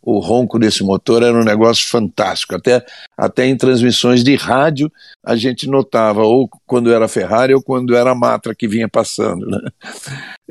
o 0.01 0.19
ronco 0.19 0.57
desse 0.57 0.83
motor 0.83 1.21
era 1.21 1.37
um 1.37 1.43
negócio 1.43 1.87
fantástico. 1.87 2.55
Até, 2.55 2.83
até 3.15 3.45
em 3.45 3.55
transmissões 3.55 4.23
de 4.23 4.35
rádio 4.35 4.91
a 5.23 5.35
gente 5.35 5.67
notava, 5.67 6.23
ou 6.23 6.49
quando 6.65 6.91
era 6.91 7.07
Ferrari 7.07 7.53
ou 7.53 7.61
quando 7.61 7.95
era 7.95 8.15
Matra 8.15 8.55
que 8.55 8.67
vinha 8.67 8.89
passando. 8.89 9.45
Né? 9.45 9.59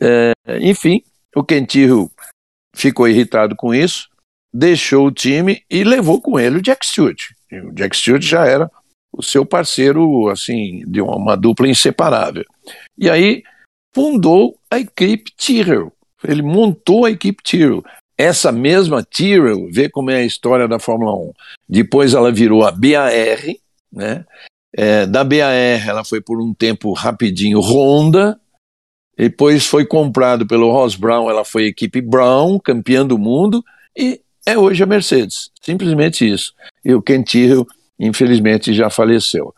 É, 0.01 0.33
enfim, 0.61 1.03
o 1.35 1.43
Kentirro 1.43 2.11
ficou 2.77 3.09
irritado 3.09 3.57
com 3.57 3.75
isso, 3.75 4.09
deixou 4.55 5.09
o 5.09 5.13
time 5.13 5.63
e 5.69 5.83
levou 5.83 6.21
com 6.21 6.39
ele 6.39 6.59
o 6.59 6.63
Jack 6.63 6.87
Stewart. 6.87 7.19
O 7.51 7.73
Jack 7.73 7.97
Stewart 7.97 8.23
já 8.23 8.47
era 8.47 8.71
o 9.13 9.23
seu 9.23 9.45
parceiro, 9.45 10.29
assim, 10.29 10.85
de 10.87 11.01
uma 11.01 11.37
dupla 11.37 11.67
inseparável. 11.67 12.45
E 12.97 13.11
aí 13.11 13.43
fundou 13.95 14.59
a 14.71 14.79
equipe 14.79 15.33
Tyrrell. 15.37 15.93
Ele 16.23 16.43
montou 16.43 17.05
a 17.05 17.11
equipe 17.11 17.43
Tyrrell. 17.43 17.85
Essa 18.17 18.51
mesma 18.51 19.03
Tyrrell, 19.03 19.69
vê 19.71 19.89
como 19.89 20.11
é 20.11 20.17
a 20.17 20.25
história 20.25 20.67
da 20.67 20.79
Fórmula 20.79 21.15
1. 21.15 21.33
Depois 21.69 22.15
ela 22.15 22.33
virou 22.33 22.65
a 22.65 22.73
BAR, 22.73 23.41
né? 23.93 24.25
É, 24.77 25.07
da 25.07 25.25
BAR 25.25 25.55
ela 25.87 26.05
foi 26.05 26.21
por 26.21 26.41
um 26.41 26.53
tempo 26.53 26.93
rapidinho 26.93 27.61
Honda, 27.61 28.39
depois 29.17 29.67
foi 29.67 29.85
comprado 29.85 30.47
pelo 30.47 30.71
Ross 30.71 30.95
Brown, 30.95 31.29
ela 31.29 31.45
foi 31.45 31.67
equipe 31.67 32.01
Brown, 32.01 32.59
campeã 32.61 33.05
do 33.05 33.19
mundo, 33.19 33.65
e 33.97 34.21
é 34.47 34.57
hoje 34.57 34.83
a 34.83 34.87
Mercedes. 34.87 35.51
Simplesmente 35.61 36.29
isso. 36.29 36.55
E 36.85 36.95
o 36.95 37.03
Ken 37.03 37.23
Tyrrell, 37.23 37.67
infelizmente, 37.99 38.73
já 38.73 38.89
faleceu. 38.89 39.53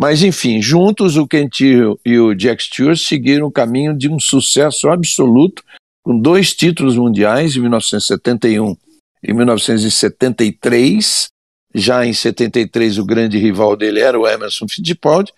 Mas, 0.00 0.22
enfim, 0.22 0.62
juntos 0.62 1.18
o 1.18 1.26
Ken 1.26 1.46
Tyrrell 1.46 2.00
e 2.06 2.18
o 2.18 2.34
Jack 2.34 2.62
Stewart 2.62 2.96
seguiram 2.96 3.46
o 3.46 3.52
caminho 3.52 3.94
de 3.94 4.08
um 4.08 4.18
sucesso 4.18 4.88
absoluto, 4.88 5.62
com 6.02 6.18
dois 6.18 6.54
títulos 6.54 6.96
mundiais, 6.96 7.54
em 7.54 7.60
1971 7.60 8.74
e 9.22 9.34
1973. 9.34 11.26
Já 11.74 12.06
em 12.06 12.14
73, 12.14 12.96
o 12.96 13.04
grande 13.04 13.36
rival 13.36 13.76
dele 13.76 14.00
era 14.00 14.18
o 14.18 14.26
Emerson 14.26 14.66
Fittipaldi. 14.66 15.34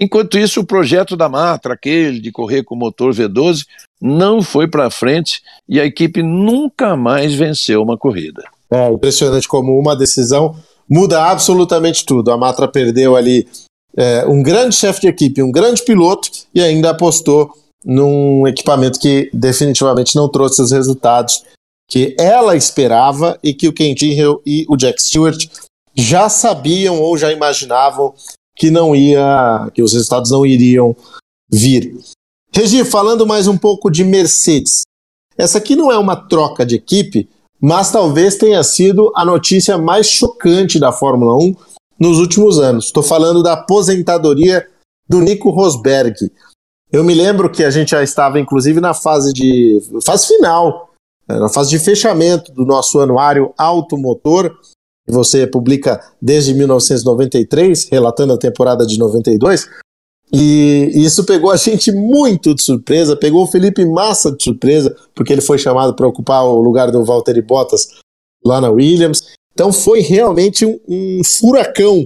Enquanto 0.00 0.38
isso, 0.38 0.60
o 0.60 0.66
projeto 0.66 1.14
da 1.14 1.28
Matra, 1.28 1.74
aquele 1.74 2.18
de 2.18 2.32
correr 2.32 2.62
com 2.64 2.74
motor 2.74 3.12
V12, 3.12 3.66
não 4.00 4.40
foi 4.40 4.66
para 4.66 4.88
frente 4.88 5.42
e 5.68 5.78
a 5.78 5.84
equipe 5.84 6.22
nunca 6.22 6.96
mais 6.96 7.34
venceu 7.34 7.82
uma 7.82 7.98
corrida. 7.98 8.42
É 8.70 8.88
impressionante 8.88 9.46
como 9.46 9.78
uma 9.78 9.94
decisão 9.94 10.56
muda 10.88 11.22
absolutamente 11.22 12.06
tudo. 12.06 12.32
A 12.32 12.38
Matra 12.38 12.66
perdeu 12.66 13.14
ali 13.14 13.46
é, 13.96 14.26
um 14.26 14.42
grande 14.42 14.74
chefe 14.74 15.00
de 15.00 15.08
equipe, 15.08 15.42
um 15.42 15.50
grande 15.50 15.82
piloto 15.82 16.28
e 16.54 16.60
ainda 16.60 16.90
apostou 16.90 17.50
num 17.84 18.46
equipamento 18.46 18.98
que 18.98 19.30
definitivamente 19.32 20.16
não 20.16 20.28
trouxe 20.28 20.60
os 20.60 20.72
resultados 20.72 21.44
que 21.88 22.14
ela 22.18 22.56
esperava 22.56 23.38
e 23.42 23.54
que 23.54 23.68
o 23.68 23.72
Ken 23.72 23.94
Tyrrell 23.94 24.42
e 24.44 24.66
o 24.68 24.76
Jack 24.76 25.00
Stewart 25.00 25.46
já 25.94 26.28
sabiam 26.28 27.00
ou 27.00 27.16
já 27.16 27.32
imaginavam 27.32 28.12
que 28.56 28.70
não 28.70 28.94
ia, 28.94 29.70
que 29.72 29.82
os 29.82 29.92
resultados 29.92 30.30
não 30.30 30.44
iriam 30.44 30.96
vir. 31.50 31.96
Regi, 32.52 32.84
falando 32.84 33.26
mais 33.26 33.46
um 33.46 33.56
pouco 33.56 33.90
de 33.90 34.02
Mercedes. 34.02 34.82
Essa 35.38 35.58
aqui 35.58 35.76
não 35.76 35.92
é 35.92 35.98
uma 35.98 36.16
troca 36.16 36.64
de 36.64 36.74
equipe, 36.74 37.28
mas 37.60 37.92
talvez 37.92 38.36
tenha 38.36 38.62
sido 38.64 39.12
a 39.14 39.24
notícia 39.24 39.78
mais 39.78 40.08
chocante 40.08 40.78
da 40.78 40.90
Fórmula 40.90 41.36
1 41.36 41.54
nos 41.98 42.18
últimos 42.18 42.58
anos. 42.58 42.86
Estou 42.86 43.02
falando 43.02 43.42
da 43.42 43.54
aposentadoria 43.54 44.66
do 45.08 45.20
Nico 45.20 45.50
Rosberg. 45.50 46.14
Eu 46.92 47.02
me 47.02 47.14
lembro 47.14 47.50
que 47.50 47.64
a 47.64 47.70
gente 47.70 47.90
já 47.90 48.02
estava, 48.02 48.38
inclusive, 48.38 48.80
na 48.80 48.94
fase 48.94 49.32
de 49.32 49.80
fase 50.04 50.26
final, 50.26 50.90
né, 51.28 51.38
na 51.38 51.48
fase 51.48 51.70
de 51.70 51.78
fechamento 51.78 52.52
do 52.52 52.64
nosso 52.64 53.00
anuário 53.00 53.52
Automotor, 53.58 54.56
que 55.06 55.12
você 55.12 55.46
publica 55.46 56.00
desde 56.20 56.54
1993, 56.54 57.88
relatando 57.90 58.32
a 58.32 58.38
temporada 58.38 58.86
de 58.86 58.98
92. 58.98 59.68
E 60.32 60.90
isso 60.94 61.24
pegou 61.24 61.50
a 61.50 61.56
gente 61.56 61.92
muito 61.92 62.54
de 62.54 62.62
surpresa, 62.62 63.16
pegou 63.16 63.44
o 63.44 63.46
Felipe 63.46 63.84
Massa 63.84 64.32
de 64.32 64.42
surpresa, 64.42 64.96
porque 65.14 65.32
ele 65.32 65.40
foi 65.40 65.58
chamado 65.58 65.94
para 65.94 66.06
ocupar 66.06 66.44
o 66.44 66.60
lugar 66.60 66.90
do 66.90 67.04
Valtteri 67.04 67.42
Bottas 67.42 67.88
lá 68.44 68.60
na 68.60 68.68
Williams. 68.68 69.22
Então 69.56 69.72
foi 69.72 70.00
realmente 70.00 70.66
um, 70.66 70.78
um 70.86 71.20
furacão 71.24 72.04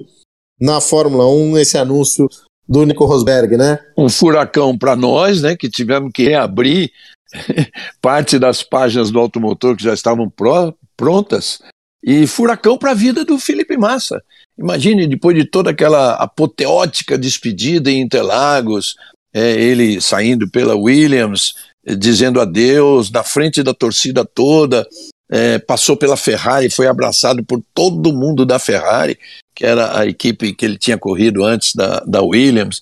na 0.61 0.81
Fórmula 0.81 1.27
1 1.27 1.59
esse 1.59 1.77
anúncio 1.77 2.29
do 2.69 2.85
Nico 2.85 3.05
Rosberg, 3.05 3.57
né? 3.57 3.81
Um 3.99 4.09
furacão 4.09 4.79
para 4.79 4.95
nós, 4.95 5.43
né, 5.43 5.57
que 5.57 5.69
tivemos 5.69 6.13
que 6.15 6.23
reabrir 6.23 6.93
parte 8.01 8.39
das 8.39 8.63
páginas 8.63 9.11
do 9.11 9.19
automotor 9.19 9.75
que 9.75 9.83
já 9.83 9.93
estavam 9.93 10.31
pró 10.31 10.73
prontas 10.97 11.61
e 12.05 12.25
furacão 12.25 12.79
para 12.79 12.93
a 12.93 12.95
vida 12.95 13.25
do 13.25 13.37
Felipe 13.37 13.77
Massa. 13.77 14.23
Imagine, 14.57 15.09
depois 15.09 15.37
de 15.37 15.45
toda 15.45 15.71
aquela 15.71 16.15
apoteótica 16.15 17.19
despedida 17.19 17.91
em 17.91 18.01
Interlagos, 18.01 18.95
é, 19.35 19.61
ele 19.61 20.01
saindo 20.01 20.49
pela 20.49 20.77
Williams, 20.77 21.55
é, 21.85 21.97
dizendo 21.97 22.41
adeus, 22.41 23.11
na 23.11 23.25
frente 23.25 23.61
da 23.61 23.75
torcida 23.75 24.25
toda, 24.25 24.87
é, 25.31 25.59
passou 25.59 25.97
pela 25.97 26.17
Ferrari, 26.17 26.69
foi 26.69 26.89
abraçado 26.89 27.45
por 27.45 27.63
todo 27.73 28.13
mundo 28.13 28.45
da 28.45 28.59
Ferrari, 28.59 29.17
que 29.55 29.65
era 29.65 29.99
a 29.99 30.07
equipe 30.07 30.53
que 30.53 30.65
ele 30.65 30.77
tinha 30.77 30.99
corrido 30.99 31.45
antes 31.45 31.75
da, 31.75 32.01
da 32.01 32.21
Williams, 32.21 32.81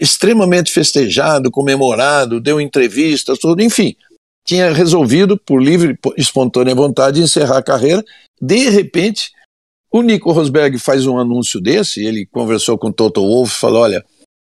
extremamente 0.00 0.72
festejado, 0.72 1.50
comemorado, 1.50 2.40
deu 2.40 2.60
entrevistas, 2.60 3.38
tudo, 3.38 3.62
enfim, 3.62 3.94
tinha 4.44 4.72
resolvido, 4.72 5.38
por 5.38 5.62
livre 5.62 5.96
e 6.16 6.20
espontânea 6.20 6.74
vontade, 6.74 7.20
encerrar 7.20 7.58
a 7.58 7.62
carreira. 7.62 8.04
De 8.40 8.68
repente, 8.70 9.30
o 9.90 10.02
Nico 10.02 10.32
Rosberg 10.32 10.78
faz 10.78 11.06
um 11.06 11.18
anúncio 11.18 11.60
desse, 11.60 12.04
ele 12.04 12.26
conversou 12.26 12.76
com 12.76 12.88
o 12.88 12.92
Toto 12.92 13.20
Wolff 13.20 13.54
falou: 13.54 13.82
olha, 13.82 14.04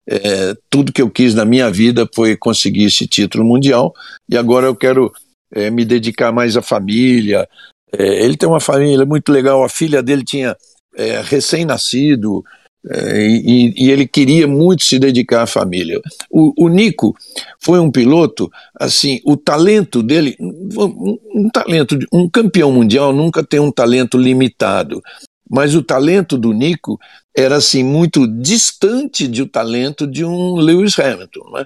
é, 0.07 0.55
tudo 0.69 0.93
que 0.93 1.01
eu 1.01 1.09
quis 1.09 1.33
na 1.33 1.43
minha 1.43 1.69
vida 1.69 2.07
foi 2.15 2.37
conseguir 2.37 2.85
esse 2.85 3.05
título 3.05 3.43
mundial 3.43 3.93
e 4.29 4.37
agora 4.37 4.67
eu 4.67 4.75
quero 4.75 5.11
é, 5.51 5.69
me 5.69 5.85
dedicar 5.85 6.31
mais 6.31 6.57
à 6.57 6.61
família. 6.61 7.47
É, 7.91 8.23
ele 8.23 8.37
tem 8.37 8.47
uma 8.47 8.59
família 8.59 9.05
muito 9.05 9.31
legal, 9.31 9.63
a 9.63 9.69
filha 9.69 10.03
dele 10.03 10.23
tinha 10.23 10.55
é, 10.95 11.21
recém-nascido 11.21 12.43
é, 12.89 13.27
e, 13.27 13.73
e, 13.77 13.91
ele 13.91 14.07
queria 14.07 14.47
muito 14.47 14.83
se 14.83 14.97
dedicar 14.97 15.43
à 15.43 15.47
família. 15.47 15.99
O, 16.29 16.53
o, 16.65 16.69
Nico 16.69 17.15
foi 17.59 17.79
um 17.79 17.91
piloto, 17.91 18.49
assim, 18.79 19.19
o 19.25 19.35
talento 19.35 20.01
dele, 20.01 20.37
um, 20.39 21.17
um 21.35 21.49
talento, 21.49 21.97
um 22.13 22.29
campeão 22.29 22.71
mundial 22.71 23.11
nunca 23.11 23.43
tem 23.43 23.59
um 23.59 23.71
talento 23.71 24.17
limitado. 24.17 25.01
Mas 25.49 25.75
o 25.75 25.83
talento 25.83 26.37
do 26.37 26.53
Nico 26.53 26.99
era 27.35 27.57
assim 27.57 27.83
muito 27.83 28.27
distante 28.27 29.27
do 29.27 29.47
talento 29.47 30.07
de 30.07 30.23
um 30.23 30.55
Lewis 30.55 30.97
Hamilton. 30.97 31.51
Né? 31.53 31.65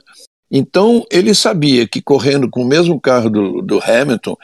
Então 0.51 1.05
ele 1.09 1.33
sabia 1.33 1.87
que 1.87 2.01
correndo 2.01 2.49
com 2.49 2.61
o 2.61 2.67
mesmo 2.67 2.99
carro 2.99 3.29
do, 3.29 3.61
do 3.61 3.79
Hamilton, 3.81 4.35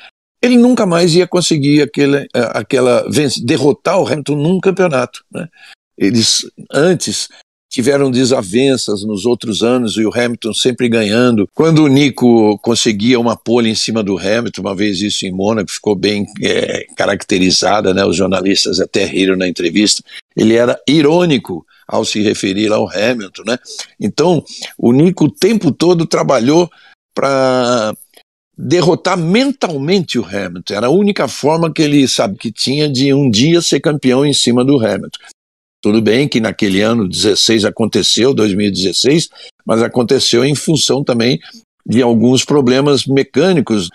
ele 0.41 0.57
nunca 0.57 0.85
mais 0.85 1.13
ia 1.13 1.27
conseguir 1.27 1.81
aquele, 1.81 2.27
aquela 2.33 3.05
derrotar 3.43 3.99
o 3.99 4.07
Hamilton 4.07 4.35
num 4.35 4.59
campeonato. 4.59 5.23
Né? 5.31 5.47
Eles 5.97 6.45
antes 6.71 7.27
tiveram 7.69 8.09
desavenças 8.09 9.03
nos 9.03 9.25
outros 9.25 9.61
anos 9.61 9.97
e 9.97 10.05
o 10.05 10.13
Hamilton 10.13 10.53
sempre 10.53 10.87
ganhando. 10.87 11.47
Quando 11.53 11.83
o 11.83 11.87
Nico 11.87 12.57
conseguia 12.59 13.19
uma 13.19 13.35
pole 13.35 13.69
em 13.69 13.75
cima 13.75 14.01
do 14.01 14.17
Hamilton, 14.17 14.61
uma 14.61 14.75
vez 14.75 15.01
isso 15.01 15.25
em 15.25 15.31
Mônaco, 15.31 15.69
ficou 15.69 15.95
bem 15.95 16.25
é, 16.41 16.85
caracterizada, 16.95 17.93
né? 17.93 18.05
Os 18.05 18.15
jornalistas 18.15 18.79
até 18.79 19.03
riram 19.05 19.35
na 19.35 19.47
entrevista. 19.47 20.01
Ele 20.35 20.55
era 20.55 20.79
irônico 20.87 21.65
ao 21.87 22.03
se 22.03 22.21
referir 22.21 22.71
ao 22.71 22.89
Hamilton, 22.89 23.43
né? 23.45 23.57
Então, 23.99 24.43
o 24.77 24.91
Nico 24.91 25.25
o 25.25 25.31
tempo 25.31 25.71
todo 25.71 26.05
trabalhou 26.05 26.69
para 27.15 27.93
derrotar 28.57 29.17
mentalmente 29.17 30.17
o 30.17 30.25
Hamilton. 30.25 30.73
Era 30.73 30.87
a 30.87 30.91
única 30.91 31.27
forma 31.27 31.71
que 31.71 31.81
ele 31.81 32.07
sabe 32.07 32.37
que 32.37 32.51
tinha 32.51 32.89
de 32.89 33.13
um 33.13 33.29
dia 33.29 33.61
ser 33.61 33.79
campeão 33.79 34.25
em 34.25 34.33
cima 34.33 34.65
do 34.65 34.77
Hamilton. 34.77 35.19
Tudo 35.81 36.01
bem 36.01 36.27
que 36.27 36.41
naquele 36.41 36.81
ano 36.81 37.07
16 37.07 37.63
aconteceu, 37.65 38.33
2016, 38.33 39.29
mas 39.65 39.81
aconteceu 39.81 40.43
em 40.43 40.55
função 40.55 41.03
também 41.03 41.39
de 41.85 42.01
alguns 42.01 42.43
problemas 42.43 43.05
mecânicos 43.05 43.89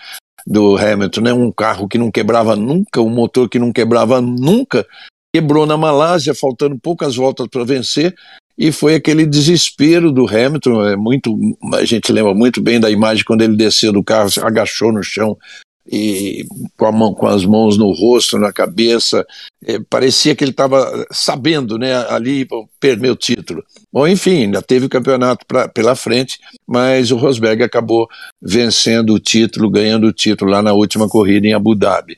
do 0.46 0.76
Hamilton, 0.76 1.20
né? 1.20 1.32
Um 1.32 1.52
carro 1.52 1.88
que 1.88 1.98
não 1.98 2.10
quebrava 2.10 2.56
nunca, 2.56 3.00
um 3.00 3.10
motor 3.10 3.48
que 3.48 3.58
não 3.58 3.72
quebrava 3.72 4.20
nunca, 4.20 4.86
quebrou 5.32 5.66
na 5.66 5.76
Malásia, 5.76 6.34
faltando 6.34 6.78
poucas 6.78 7.16
voltas 7.16 7.48
para 7.48 7.64
vencer, 7.64 8.14
e 8.56 8.70
foi 8.70 8.94
aquele 8.94 9.24
desespero 9.24 10.12
do 10.12 10.26
Hamilton. 10.26 10.88
É 10.88 10.96
muito, 10.96 11.36
a 11.74 11.84
gente 11.84 12.12
lembra 12.12 12.34
muito 12.34 12.60
bem 12.60 12.78
da 12.78 12.90
imagem 12.90 13.24
quando 13.24 13.42
ele 13.42 13.56
desceu 13.56 13.92
do 13.92 14.04
carro, 14.04 14.28
agachou 14.42 14.92
no 14.92 15.02
chão 15.02 15.36
e 15.90 16.46
com, 16.76 16.92
mão, 16.92 17.12
com 17.12 17.26
as 17.26 17.44
mãos 17.44 17.76
no 17.76 17.90
rosto, 17.90 18.38
na 18.38 18.52
cabeça, 18.52 19.26
é, 19.64 19.80
parecia 19.90 20.34
que 20.34 20.44
ele 20.44 20.52
estava 20.52 21.06
sabendo, 21.10 21.76
né, 21.76 21.94
ali, 22.08 22.46
perder 22.78 23.10
o 23.10 23.16
título. 23.16 23.64
Bom, 23.92 24.06
enfim, 24.06 24.44
ainda 24.44 24.62
teve 24.62 24.86
o 24.86 24.88
campeonato 24.88 25.44
pra, 25.46 25.68
pela 25.68 25.96
frente, 25.96 26.38
mas 26.66 27.10
o 27.10 27.16
Rosberg 27.16 27.62
acabou 27.62 28.08
vencendo 28.40 29.12
o 29.12 29.18
título, 29.18 29.70
ganhando 29.70 30.06
o 30.06 30.12
título 30.12 30.50
lá 30.50 30.62
na 30.62 30.72
última 30.72 31.08
corrida 31.08 31.46
em 31.46 31.52
Abu 31.52 31.74
Dhabi. 31.74 32.16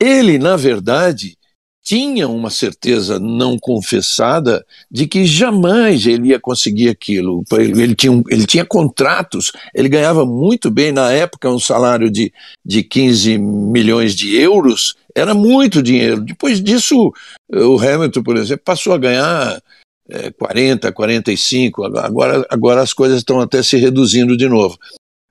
Ele, 0.00 0.38
na 0.38 0.56
verdade, 0.56 1.36
tinha 1.82 2.28
uma 2.28 2.48
certeza 2.48 3.18
não 3.18 3.58
confessada 3.58 4.64
de 4.90 5.06
que 5.06 5.26
jamais 5.26 6.06
ele 6.06 6.28
ia 6.28 6.38
conseguir 6.38 6.88
aquilo. 6.88 7.42
Ele 7.52 7.94
tinha, 7.94 8.22
ele 8.30 8.46
tinha 8.46 8.64
contratos, 8.64 9.50
ele 9.74 9.88
ganhava 9.88 10.24
muito 10.24 10.70
bem 10.70 10.92
na 10.92 11.10
época 11.10 11.50
um 11.50 11.58
salário 11.58 12.08
de, 12.08 12.32
de 12.64 12.84
15 12.84 13.36
milhões 13.36 14.14
de 14.14 14.36
euros, 14.36 14.94
era 15.14 15.34
muito 15.34 15.82
dinheiro. 15.82 16.20
Depois 16.20 16.62
disso, 16.62 17.12
o 17.50 17.78
Hamilton, 17.78 18.22
por 18.22 18.36
exemplo, 18.36 18.62
passou 18.64 18.92
a 18.92 18.98
ganhar 18.98 19.60
é, 20.08 20.30
40, 20.30 20.92
45, 20.92 21.84
agora, 21.98 22.46
agora 22.48 22.80
as 22.80 22.92
coisas 22.92 23.18
estão 23.18 23.40
até 23.40 23.60
se 23.62 23.76
reduzindo 23.76 24.36
de 24.36 24.48
novo. 24.48 24.78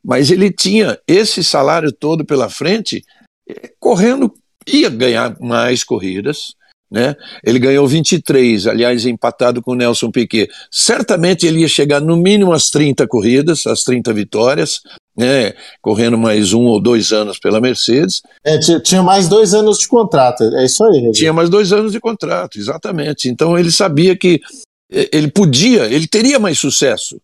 Mas 0.04 0.30
ele 0.30 0.52
tinha 0.52 1.00
esse 1.08 1.44
salário 1.44 1.92
todo 1.92 2.26
pela 2.26 2.50
frente, 2.50 3.06
é, 3.48 3.72
correndo 3.80 4.34
ia 4.68 4.90
ganhar 4.90 5.38
mais 5.40 5.84
corridas, 5.84 6.54
né? 6.92 7.16
Ele 7.44 7.58
ganhou 7.58 7.88
23, 7.88 8.68
aliás, 8.68 9.06
empatado 9.06 9.62
com 9.62 9.72
o 9.72 9.76
Nelson 9.76 10.12
Piquet. 10.12 10.50
Certamente 10.70 11.48
ele 11.48 11.62
ia 11.62 11.68
chegar 11.68 12.02
no 12.02 12.18
mínimo 12.18 12.52
às 12.52 12.70
30 12.70 13.08
corridas, 13.08 13.66
às 13.66 13.84
30 13.84 14.14
vitórias, 14.14 14.82
né? 15.16 15.54
Correndo 15.82 16.18
mais 16.18 16.52
um 16.52 16.64
ou 16.64 16.82
dois 16.82 17.14
anos 17.14 17.40
pela 17.40 17.62
Mercedes. 17.62 18.22
É, 18.44 18.60
tinha 18.80 19.02
mais 19.02 19.30
dois 19.30 19.54
anos 19.54 19.80
de 19.80 19.88
contrato, 19.88 20.44
é 20.44 20.66
isso 20.66 20.84
aí. 20.84 21.12
Tinha 21.14 21.32
mais 21.32 21.50
dois 21.50 21.72
anos 21.72 21.94
de 21.94 22.00
contrato, 22.00 22.60
exatamente. 22.60 23.30
Então 23.30 23.58
ele 23.58 23.72
sabia 23.72 24.18
que 24.18 24.42
ele 24.90 25.30
podia, 25.30 25.86
ele 25.86 26.08
teria 26.08 26.38
mais 26.38 26.60
sucesso. 26.60 27.22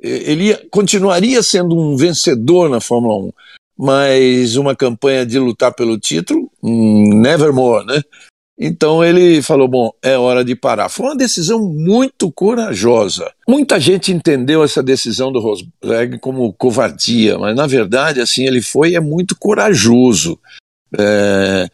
Ele 0.00 0.46
ia, 0.46 0.66
continuaria 0.70 1.42
sendo 1.42 1.78
um 1.78 1.96
vencedor 1.96 2.68
na 2.68 2.80
Fórmula 2.80 3.26
1 3.26 3.32
mas 3.82 4.54
uma 4.54 4.76
campanha 4.76 5.26
de 5.26 5.40
lutar 5.40 5.74
pelo 5.74 5.98
título, 5.98 6.48
hum, 6.62 7.18
nevermore, 7.20 7.84
né? 7.84 8.00
Então 8.56 9.02
ele 9.02 9.42
falou: 9.42 9.66
bom, 9.66 9.90
é 10.00 10.16
hora 10.16 10.44
de 10.44 10.54
parar. 10.54 10.88
Foi 10.88 11.06
uma 11.06 11.16
decisão 11.16 11.58
muito 11.60 12.30
corajosa. 12.30 13.32
Muita 13.48 13.80
gente 13.80 14.12
entendeu 14.12 14.62
essa 14.62 14.84
decisão 14.84 15.32
do 15.32 15.40
Rosberg 15.40 16.20
como 16.20 16.52
covardia, 16.52 17.36
mas 17.40 17.56
na 17.56 17.66
verdade, 17.66 18.20
assim, 18.20 18.46
ele 18.46 18.62
foi 18.62 18.94
é 18.94 19.00
muito 19.00 19.34
corajoso. 19.36 20.38
É, 20.96 21.68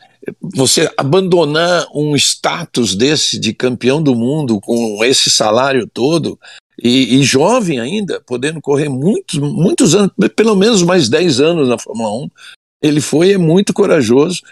você 0.54 0.90
abandonar 0.96 1.88
um 1.94 2.16
status 2.16 2.94
desse 2.94 3.38
de 3.38 3.52
campeão 3.52 4.02
do 4.02 4.14
mundo 4.14 4.58
com 4.60 5.04
esse 5.04 5.28
salário 5.30 5.86
todo 5.86 6.38
e, 6.80 7.18
e, 7.18 7.22
jovem 7.24 7.80
ainda, 7.80 8.20
podendo 8.20 8.60
correr 8.60 8.88
muitos, 8.88 9.38
muitos 9.38 9.94
anos, 9.94 10.12
pelo 10.36 10.54
menos 10.54 10.82
mais 10.82 11.08
10 11.08 11.40
anos 11.40 11.68
na 11.68 11.78
Fórmula 11.78 12.24
1. 12.24 12.28
Ele 12.82 13.00
foi 13.00 13.32
é 13.32 13.38
muito 13.38 13.72
corajoso 13.72 14.42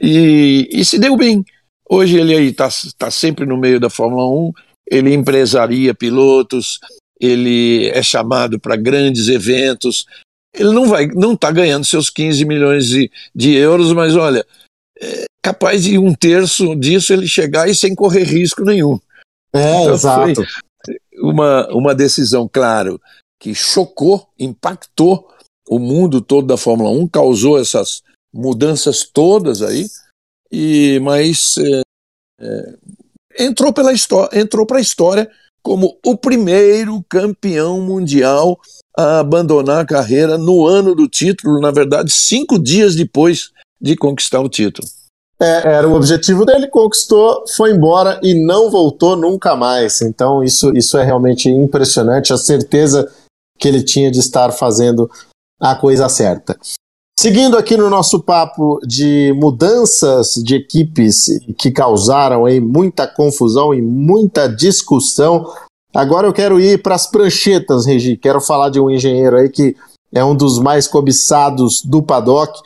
e, 0.00 0.68
e 0.72 0.84
se 0.84 0.98
deu 0.98 1.16
bem. 1.16 1.44
Hoje 1.88 2.18
ele 2.18 2.34
está 2.34 2.68
tá 2.96 3.10
sempre 3.10 3.44
no 3.44 3.58
meio 3.58 3.78
da 3.78 3.90
Fórmula 3.90 4.26
1, 4.26 4.52
ele 4.90 5.12
empresaria 5.12 5.94
pilotos, 5.94 6.80
ele 7.20 7.88
é 7.88 8.02
chamado 8.02 8.58
para 8.58 8.76
grandes 8.76 9.28
eventos. 9.28 10.06
Ele 10.54 10.72
não 10.72 10.86
vai, 10.86 11.06
não 11.08 11.34
está 11.34 11.50
ganhando 11.50 11.84
seus 11.84 12.08
15 12.08 12.44
milhões 12.46 12.86
de, 12.88 13.10
de 13.34 13.52
euros, 13.52 13.92
mas 13.92 14.16
olha, 14.16 14.46
é 14.98 15.24
capaz 15.42 15.84
de 15.84 15.98
um 15.98 16.14
terço 16.14 16.74
disso 16.74 17.12
ele 17.12 17.28
chegar 17.28 17.68
e 17.68 17.74
sem 17.74 17.94
correr 17.94 18.24
risco 18.24 18.64
nenhum. 18.64 18.98
É, 19.54 19.82
então, 19.82 19.94
exato. 19.94 20.34
Foi, 20.34 20.46
uma, 21.24 21.66
uma 21.72 21.94
decisão, 21.94 22.48
claro, 22.50 23.00
que 23.40 23.54
chocou, 23.54 24.28
impactou 24.38 25.28
o 25.68 25.78
mundo 25.78 26.20
todo 26.20 26.46
da 26.46 26.56
Fórmula 26.56 26.90
1, 26.90 27.08
causou 27.08 27.58
essas 27.58 28.02
mudanças 28.32 29.04
todas 29.04 29.62
aí, 29.62 29.86
e 30.50 31.00
mas 31.00 31.56
é, 31.58 31.82
é, 32.40 32.76
entrou 33.46 33.72
pela 33.72 33.92
história, 33.92 34.38
entrou 34.38 34.66
para 34.66 34.78
a 34.78 34.82
história 34.82 35.30
como 35.62 35.98
o 36.04 36.16
primeiro 36.16 37.02
campeão 37.08 37.80
mundial 37.80 38.60
a 38.96 39.20
abandonar 39.20 39.80
a 39.80 39.86
carreira 39.86 40.36
no 40.36 40.66
ano 40.66 40.94
do 40.94 41.08
título, 41.08 41.58
na 41.60 41.70
verdade, 41.70 42.12
cinco 42.12 42.58
dias 42.58 42.94
depois 42.94 43.50
de 43.80 43.96
conquistar 43.96 44.40
o 44.40 44.48
título. 44.48 44.86
É, 45.40 45.74
era 45.76 45.88
o 45.88 45.94
objetivo 45.94 46.44
dele, 46.44 46.68
conquistou, 46.68 47.44
foi 47.56 47.72
embora 47.72 48.20
e 48.22 48.34
não 48.34 48.70
voltou 48.70 49.16
nunca 49.16 49.56
mais. 49.56 50.00
Então 50.00 50.42
isso, 50.42 50.72
isso 50.76 50.96
é 50.96 51.04
realmente 51.04 51.48
impressionante, 51.48 52.32
a 52.32 52.36
certeza 52.36 53.10
que 53.58 53.68
ele 53.68 53.82
tinha 53.82 54.10
de 54.10 54.20
estar 54.20 54.52
fazendo 54.52 55.10
a 55.60 55.74
coisa 55.74 56.08
certa. 56.08 56.56
Seguindo 57.18 57.56
aqui 57.56 57.76
no 57.76 57.88
nosso 57.88 58.20
papo 58.20 58.78
de 58.86 59.32
mudanças 59.36 60.34
de 60.34 60.56
equipes 60.56 61.26
que 61.56 61.70
causaram 61.70 62.44
aí 62.44 62.60
muita 62.60 63.06
confusão 63.06 63.72
e 63.72 63.80
muita 63.80 64.48
discussão, 64.48 65.50
agora 65.94 66.26
eu 66.26 66.32
quero 66.32 66.60
ir 66.60 66.82
para 66.82 66.94
as 66.94 67.06
pranchetas, 67.06 67.86
Regi. 67.86 68.16
Quero 68.16 68.40
falar 68.40 68.68
de 68.68 68.80
um 68.80 68.90
engenheiro 68.90 69.36
aí 69.36 69.48
que 69.48 69.76
é 70.12 70.24
um 70.24 70.34
dos 70.34 70.58
mais 70.58 70.86
cobiçados 70.86 71.82
do 71.82 72.02
paddock 72.02 72.60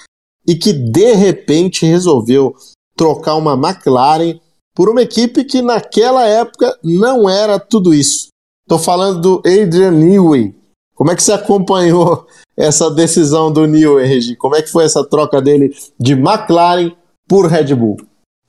e 0.49 0.57
que 0.57 0.73
de 0.73 1.13
repente 1.13 1.85
resolveu 1.85 2.57
trocar 2.97 3.37
uma 3.37 3.53
McLaren 3.53 4.41
por 4.75 4.89
uma 4.89 5.03
equipe 5.03 5.45
que 5.45 5.61
naquela 5.61 6.27
época 6.27 6.75
não 6.83 7.29
era 7.29 7.61
tudo 7.61 7.93
isso. 7.93 8.29
Estou 8.67 8.79
falando 8.79 9.21
do 9.21 9.43
Adrian 9.47 9.91
Newey. 9.91 10.55
Como 10.95 11.11
é 11.11 11.15
que 11.15 11.23
você 11.23 11.33
acompanhou 11.33 12.27
essa 12.57 12.91
decisão 12.91 13.53
do 13.53 13.67
Newey, 13.67 14.07
Regi? 14.07 14.37
Como 14.37 14.57
é 14.57 14.63
que 14.63 14.71
foi 14.71 14.85
essa 14.85 15.05
troca 15.05 15.43
dele 15.43 15.75
de 16.01 16.15
McLaren 16.15 16.93
por 17.29 17.47
Red 17.47 17.75
Bull? 17.75 17.99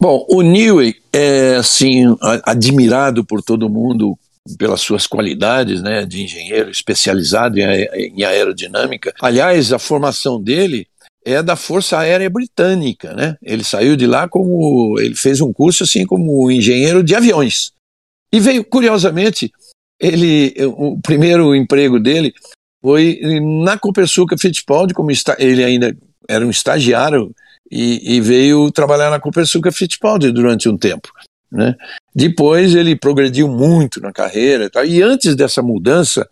Bom, 0.01 0.25
o 0.29 0.41
Newey 0.41 0.95
é 1.11 1.57
assim 1.57 2.15
admirado 2.45 3.25
por 3.25 3.43
todo 3.43 3.69
mundo 3.69 4.17
pelas 4.57 4.79
suas 4.81 5.05
qualidades, 5.05 5.81
né, 5.81 6.05
de 6.05 6.23
engenheiro 6.23 6.71
especializado 6.71 7.59
em 7.59 8.23
aerodinâmica. 8.23 9.13
Aliás, 9.21 9.73
a 9.73 9.77
formação 9.77 10.41
dele 10.41 10.87
é 11.25 11.43
da 11.43 11.55
Força 11.55 11.97
Aérea 11.97 12.29
Britânica, 12.29 13.13
né? 13.13 13.37
Ele 13.41 13.63
saiu 13.63 13.95
de 13.95 14.07
lá 14.07 14.27
como 14.27 14.99
ele 14.99 15.15
fez 15.15 15.41
um 15.41 15.51
curso 15.51 15.83
assim 15.83 16.05
como 16.05 16.49
engenheiro 16.49 17.03
de 17.03 17.15
aviões. 17.15 17.71
E 18.31 18.39
veio 18.39 18.63
curiosamente, 18.63 19.51
ele 19.99 20.53
o 20.77 20.99
primeiro 21.01 21.55
emprego 21.55 21.99
dele 21.99 22.33
foi 22.81 23.19
na 23.63 23.77
Copersuca 23.77 24.37
Fittipaldi, 24.37 24.93
como 24.93 25.11
está, 25.11 25.35
ele 25.37 25.63
ainda 25.63 25.95
era 26.27 26.45
um 26.45 26.49
estagiário 26.49 27.33
e, 27.69 28.15
e 28.15 28.21
veio 28.21 28.71
trabalhar 28.71 29.09
na 29.09 29.19
Copersuca 29.19 29.71
Fittipaldi 29.71 30.31
durante 30.31 30.69
um 30.69 30.77
tempo. 30.77 31.09
Né? 31.51 31.75
Depois 32.15 32.75
ele 32.75 32.95
progrediu 32.95 33.47
muito 33.47 33.99
na 33.99 34.13
carreira 34.13 34.65
e, 34.65 34.69
tal, 34.69 34.85
e 34.85 35.01
antes 35.01 35.35
dessa 35.35 35.61
mudança 35.61 36.27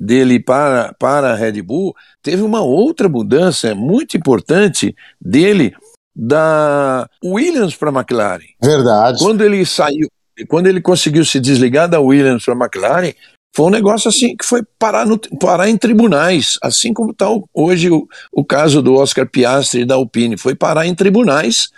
dele 0.00 0.40
para, 0.40 0.94
para 0.98 1.32
a 1.32 1.34
Red 1.34 1.60
Bull, 1.60 1.94
teve 2.22 2.42
uma 2.42 2.62
outra 2.62 3.08
mudança 3.08 3.74
muito 3.74 4.16
importante 4.16 4.96
dele 5.20 5.74
da 6.16 7.08
Williams 7.22 7.76
para 7.76 7.90
a 7.90 7.92
McLaren. 7.92 8.46
Verdade. 8.62 9.18
Quando 9.18 9.44
ele 9.44 9.64
saiu, 9.66 10.08
quando 10.48 10.66
ele 10.66 10.80
conseguiu 10.80 11.24
se 11.24 11.38
desligar 11.38 11.88
da 11.88 12.00
Williams 12.00 12.44
para 12.44 12.54
a 12.54 12.58
McLaren, 12.58 13.12
foi 13.54 13.66
um 13.66 13.70
negócio 13.70 14.08
assim 14.08 14.36
que 14.36 14.44
foi 14.44 14.62
parar, 14.78 15.04
no, 15.04 15.18
parar 15.18 15.68
em 15.68 15.76
tribunais, 15.76 16.56
assim 16.62 16.94
como 16.94 17.10
está 17.10 17.26
hoje 17.52 17.90
o, 17.90 18.08
o 18.32 18.44
caso 18.44 18.80
do 18.80 18.94
Oscar 18.94 19.28
Piastri 19.28 19.82
e 19.82 19.84
da 19.84 19.96
Alpine, 19.96 20.38
foi 20.38 20.54
parar 20.54 20.86
em 20.86 20.94
tribunais 20.94 21.68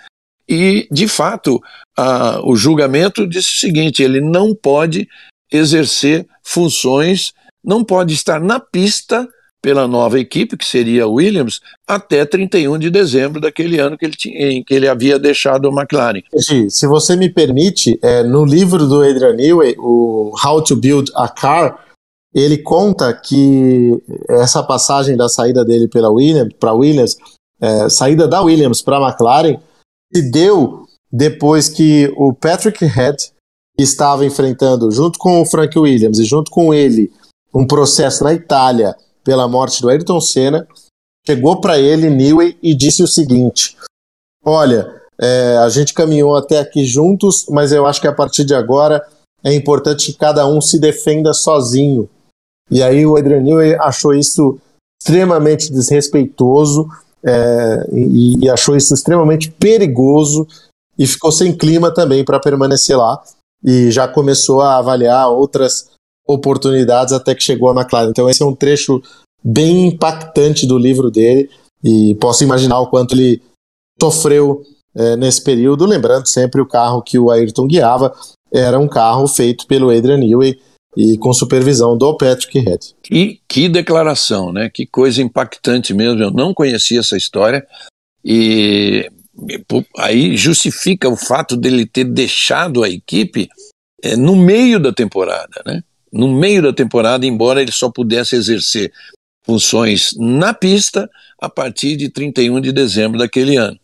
e, 0.48 0.86
de 0.90 1.08
fato, 1.08 1.62
a, 1.96 2.40
o 2.44 2.54
julgamento 2.54 3.26
disse 3.26 3.54
o 3.54 3.58
seguinte: 3.58 4.02
ele 4.02 4.20
não 4.20 4.54
pode 4.54 5.08
exercer 5.50 6.26
funções, 6.42 7.32
não 7.64 7.84
pode 7.84 8.14
estar 8.14 8.40
na 8.40 8.58
pista 8.58 9.28
pela 9.62 9.86
nova 9.86 10.18
equipe, 10.18 10.56
que 10.56 10.64
seria 10.64 11.04
a 11.04 11.08
Williams, 11.08 11.60
até 11.86 12.24
31 12.24 12.78
de 12.78 12.90
dezembro 12.90 13.40
daquele 13.40 13.78
ano 13.78 13.96
que 13.96 14.04
ele 14.04 14.16
tinha, 14.16 14.50
em 14.50 14.64
que 14.64 14.74
ele 14.74 14.88
havia 14.88 15.20
deixado 15.20 15.68
a 15.68 15.72
McLaren. 15.72 16.20
Se 16.68 16.86
você 16.86 17.14
me 17.14 17.30
permite, 17.30 17.96
é, 18.02 18.24
no 18.24 18.44
livro 18.44 18.88
do 18.88 19.02
Adrian 19.02 19.34
Newey, 19.34 19.76
o 19.78 20.32
How 20.44 20.62
to 20.64 20.74
Build 20.74 21.12
a 21.14 21.28
Car, 21.28 21.78
ele 22.34 22.58
conta 22.58 23.12
que 23.12 24.02
essa 24.28 24.62
passagem 24.64 25.16
da 25.16 25.28
saída 25.28 25.64
dele 25.64 25.86
pela 25.86 26.10
Williams 26.10 26.52
para 26.58 26.72
Williams, 26.72 27.16
é, 27.60 27.88
saída 27.88 28.26
da 28.26 28.42
Williams 28.42 28.82
para 28.82 28.96
a 28.96 29.08
McLaren, 29.08 29.60
se 30.12 30.30
deu 30.30 30.86
depois 31.10 31.68
que 31.68 32.12
o 32.16 32.32
Patrick 32.32 32.84
Head 32.84 33.30
estava 33.78 34.24
enfrentando, 34.24 34.90
junto 34.90 35.18
com 35.18 35.40
o 35.40 35.46
Frank 35.46 35.78
Williams 35.78 36.18
e 36.18 36.24
junto 36.24 36.50
com 36.50 36.74
ele, 36.74 37.12
um 37.54 37.66
processo 37.66 38.24
na 38.24 38.32
Itália 38.32 38.96
pela 39.24 39.46
morte 39.46 39.80
do 39.80 39.88
Ayrton 39.88 40.20
Senna, 40.20 40.66
chegou 41.26 41.60
para 41.60 41.78
ele, 41.78 42.10
Newey, 42.10 42.58
e 42.62 42.74
disse 42.74 43.02
o 43.02 43.08
seguinte: 43.08 43.76
Olha, 44.44 45.02
é, 45.20 45.56
a 45.58 45.68
gente 45.68 45.94
caminhou 45.94 46.36
até 46.36 46.58
aqui 46.58 46.84
juntos, 46.84 47.46
mas 47.48 47.72
eu 47.72 47.86
acho 47.86 48.00
que 48.00 48.08
a 48.08 48.12
partir 48.12 48.44
de 48.44 48.54
agora 48.54 49.06
é 49.44 49.54
importante 49.54 50.12
que 50.12 50.18
cada 50.18 50.46
um 50.46 50.60
se 50.60 50.78
defenda 50.78 51.32
sozinho. 51.32 52.08
E 52.70 52.82
aí 52.82 53.04
o 53.04 53.16
Adrian 53.16 53.40
Newey 53.40 53.74
achou 53.74 54.14
isso 54.14 54.58
extremamente 55.00 55.70
desrespeitoso 55.70 56.88
é, 57.24 57.88
e, 57.92 58.44
e 58.44 58.50
achou 58.50 58.76
isso 58.76 58.94
extremamente 58.94 59.50
perigoso 59.50 60.46
e 60.98 61.06
ficou 61.06 61.32
sem 61.32 61.56
clima 61.56 61.92
também 61.92 62.24
para 62.24 62.40
permanecer 62.40 62.96
lá 62.96 63.22
e 63.64 63.90
já 63.90 64.08
começou 64.08 64.60
a 64.60 64.76
avaliar 64.78 65.28
outras 65.28 65.90
oportunidades 66.32 67.12
até 67.12 67.34
que 67.34 67.42
chegou 67.42 67.68
a 67.70 67.80
McLaren. 67.80 68.10
Então 68.10 68.28
esse 68.28 68.42
é 68.42 68.46
um 68.46 68.54
trecho 68.54 69.02
bem 69.42 69.88
impactante 69.88 70.66
do 70.66 70.78
livro 70.78 71.10
dele 71.10 71.50
e 71.82 72.14
posso 72.20 72.44
imaginar 72.44 72.78
o 72.80 72.88
quanto 72.88 73.14
ele 73.14 73.42
sofreu 74.00 74.62
é, 74.94 75.16
nesse 75.16 75.42
período, 75.42 75.86
lembrando 75.86 76.28
sempre 76.28 76.60
o 76.60 76.66
carro 76.66 77.02
que 77.02 77.18
o 77.18 77.30
Ayrton 77.30 77.66
guiava 77.66 78.14
era 78.52 78.78
um 78.78 78.88
carro 78.88 79.26
feito 79.26 79.66
pelo 79.66 79.90
Adrian 79.90 80.18
Newey 80.18 80.60
e 80.96 81.16
com 81.16 81.32
supervisão 81.32 81.96
do 81.96 82.16
Patrick 82.16 82.58
Head. 82.58 82.94
E 83.10 83.40
que 83.48 83.68
declaração, 83.68 84.52
né? 84.52 84.68
Que 84.68 84.86
coisa 84.86 85.22
impactante 85.22 85.94
mesmo. 85.94 86.22
Eu 86.22 86.30
não 86.30 86.52
conhecia 86.52 87.00
essa 87.00 87.16
história 87.16 87.66
e 88.22 89.10
aí 89.98 90.36
justifica 90.36 91.08
o 91.08 91.16
fato 91.16 91.56
dele 91.56 91.86
ter 91.86 92.04
deixado 92.04 92.84
a 92.84 92.88
equipe 92.90 93.48
é, 94.02 94.16
no 94.16 94.36
meio 94.36 94.78
da 94.78 94.92
temporada, 94.92 95.62
né? 95.64 95.82
No 96.12 96.28
meio 96.28 96.62
da 96.62 96.72
temporada, 96.72 97.26
embora 97.26 97.62
ele 97.62 97.72
só 97.72 97.90
pudesse 97.90 98.36
exercer 98.36 98.92
funções 99.44 100.10
na 100.16 100.52
pista 100.52 101.10
a 101.40 101.48
partir 101.48 101.96
de 101.96 102.08
31 102.08 102.60
de 102.60 102.72
dezembro 102.72 103.18
daquele 103.18 103.56
ano. 103.56 103.78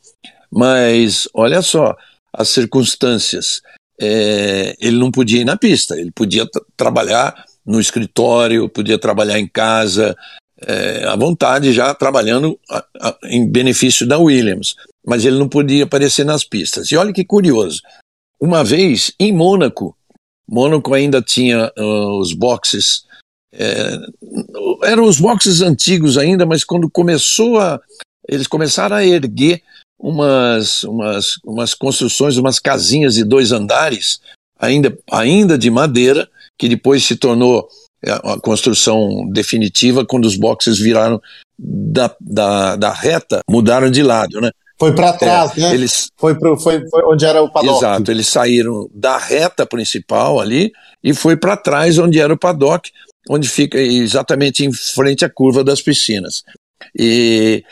Mas 0.50 1.28
olha 1.34 1.62
só 1.62 1.96
as 2.32 2.48
circunstâncias 2.50 3.62
é, 4.00 4.76
ele 4.80 4.96
não 4.96 5.10
podia 5.10 5.40
ir 5.40 5.44
na 5.44 5.56
pista, 5.56 5.98
ele 5.98 6.12
podia 6.12 6.46
trabalhar 6.76 7.34
no 7.66 7.80
escritório, 7.80 8.68
podia 8.68 8.98
trabalhar 8.98 9.38
em 9.38 9.46
casa, 9.46 10.16
é, 10.60 11.04
à 11.04 11.16
vontade, 11.16 11.72
já 11.72 11.92
trabalhando 11.94 12.58
a, 12.70 12.84
a, 13.00 13.18
em 13.24 13.48
benefício 13.48 14.06
da 14.06 14.18
Williams, 14.18 14.76
mas 15.06 15.24
ele 15.24 15.38
não 15.38 15.48
podia 15.48 15.84
aparecer 15.84 16.24
nas 16.24 16.44
pistas. 16.44 16.90
E 16.90 16.96
olha 16.96 17.12
que 17.12 17.24
curioso, 17.24 17.82
uma 18.40 18.62
vez 18.62 19.12
em 19.18 19.32
Mônaco, 19.32 19.96
Mônaco 20.48 20.94
ainda 20.94 21.20
tinha 21.20 21.70
uh, 21.78 22.18
os 22.18 22.32
boxes, 22.32 23.04
é, 23.52 23.98
eram 24.84 25.04
os 25.04 25.20
boxes 25.20 25.60
antigos 25.60 26.16
ainda, 26.16 26.46
mas 26.46 26.64
quando 26.64 26.90
começou 26.90 27.58
a, 27.58 27.80
eles 28.26 28.46
começaram 28.46 28.96
a 28.96 29.04
erguer 29.04 29.62
umas, 29.98 30.84
umas, 30.84 31.36
umas 31.44 31.74
construções, 31.74 32.36
umas 32.36 32.58
casinhas 32.58 33.14
de 33.14 33.24
dois 33.24 33.52
andares, 33.52 34.20
ainda, 34.58 34.96
ainda 35.10 35.58
de 35.58 35.70
madeira, 35.70 36.28
que 36.58 36.68
depois 36.68 37.04
se 37.04 37.16
tornou 37.16 37.68
é, 38.04 38.12
a 38.12 38.38
construção 38.40 39.28
definitiva 39.30 40.06
quando 40.06 40.24
os 40.24 40.36
boxes 40.36 40.78
viraram 40.78 41.20
da, 41.58 42.14
da, 42.20 42.76
da 42.76 42.92
reta, 42.92 43.40
mudaram 43.50 43.90
de 43.90 44.02
lado, 44.02 44.40
né? 44.40 44.50
Foi 44.78 44.94
para 44.94 45.12
trás, 45.12 45.56
é, 45.56 45.60
né? 45.60 45.74
Eles... 45.74 46.08
Foi, 46.16 46.38
pro, 46.38 46.56
foi, 46.56 46.88
foi 46.88 47.02
onde 47.04 47.24
era 47.24 47.42
o 47.42 47.50
paddock. 47.50 47.78
Exato, 47.78 48.10
eles 48.10 48.28
saíram 48.28 48.88
da 48.94 49.18
reta 49.18 49.66
principal 49.66 50.38
ali 50.38 50.72
e 51.02 51.12
foi 51.12 51.36
para 51.36 51.56
trás 51.56 51.98
onde 51.98 52.20
era 52.20 52.32
o 52.32 52.38
paddock, 52.38 52.90
onde 53.28 53.48
fica 53.48 53.78
exatamente 53.78 54.64
em 54.64 54.72
frente 54.72 55.24
à 55.24 55.28
curva 55.28 55.64
das 55.64 55.82
piscinas. 55.82 56.44
E 56.96 57.64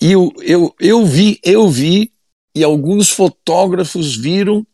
e 0.00 0.12
eu, 0.12 0.32
eu, 0.42 0.74
eu 0.80 1.04
vi, 1.04 1.40
eu 1.42 1.68
vi, 1.68 2.12
e 2.54 2.62
alguns 2.62 3.10
fotógrafos 3.10 4.16
viram, 4.16 4.64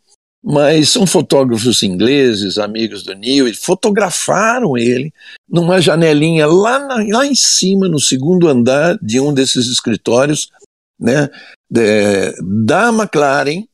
mas 0.43 0.91
são 0.91 1.07
fotógrafos 1.07 1.83
ingleses, 1.83 2.59
amigos 2.59 3.03
do 3.03 3.15
Neil, 3.15 3.49
e 3.49 3.55
fotografaram 3.55 4.77
ele 4.77 5.13
numa 5.49 5.81
janelinha 5.81 6.47
lá, 6.47 6.79
na, 6.79 7.19
lá 7.19 7.27
em 7.27 7.35
cima, 7.35 7.89
no 7.89 7.99
segundo 7.99 8.49
andar 8.49 8.99
de 9.01 9.19
um 9.19 9.33
desses 9.33 9.67
escritórios, 9.67 10.51
né, 10.99 11.29
de, 11.71 12.35
da 12.65 12.89
McLaren. 12.89 13.65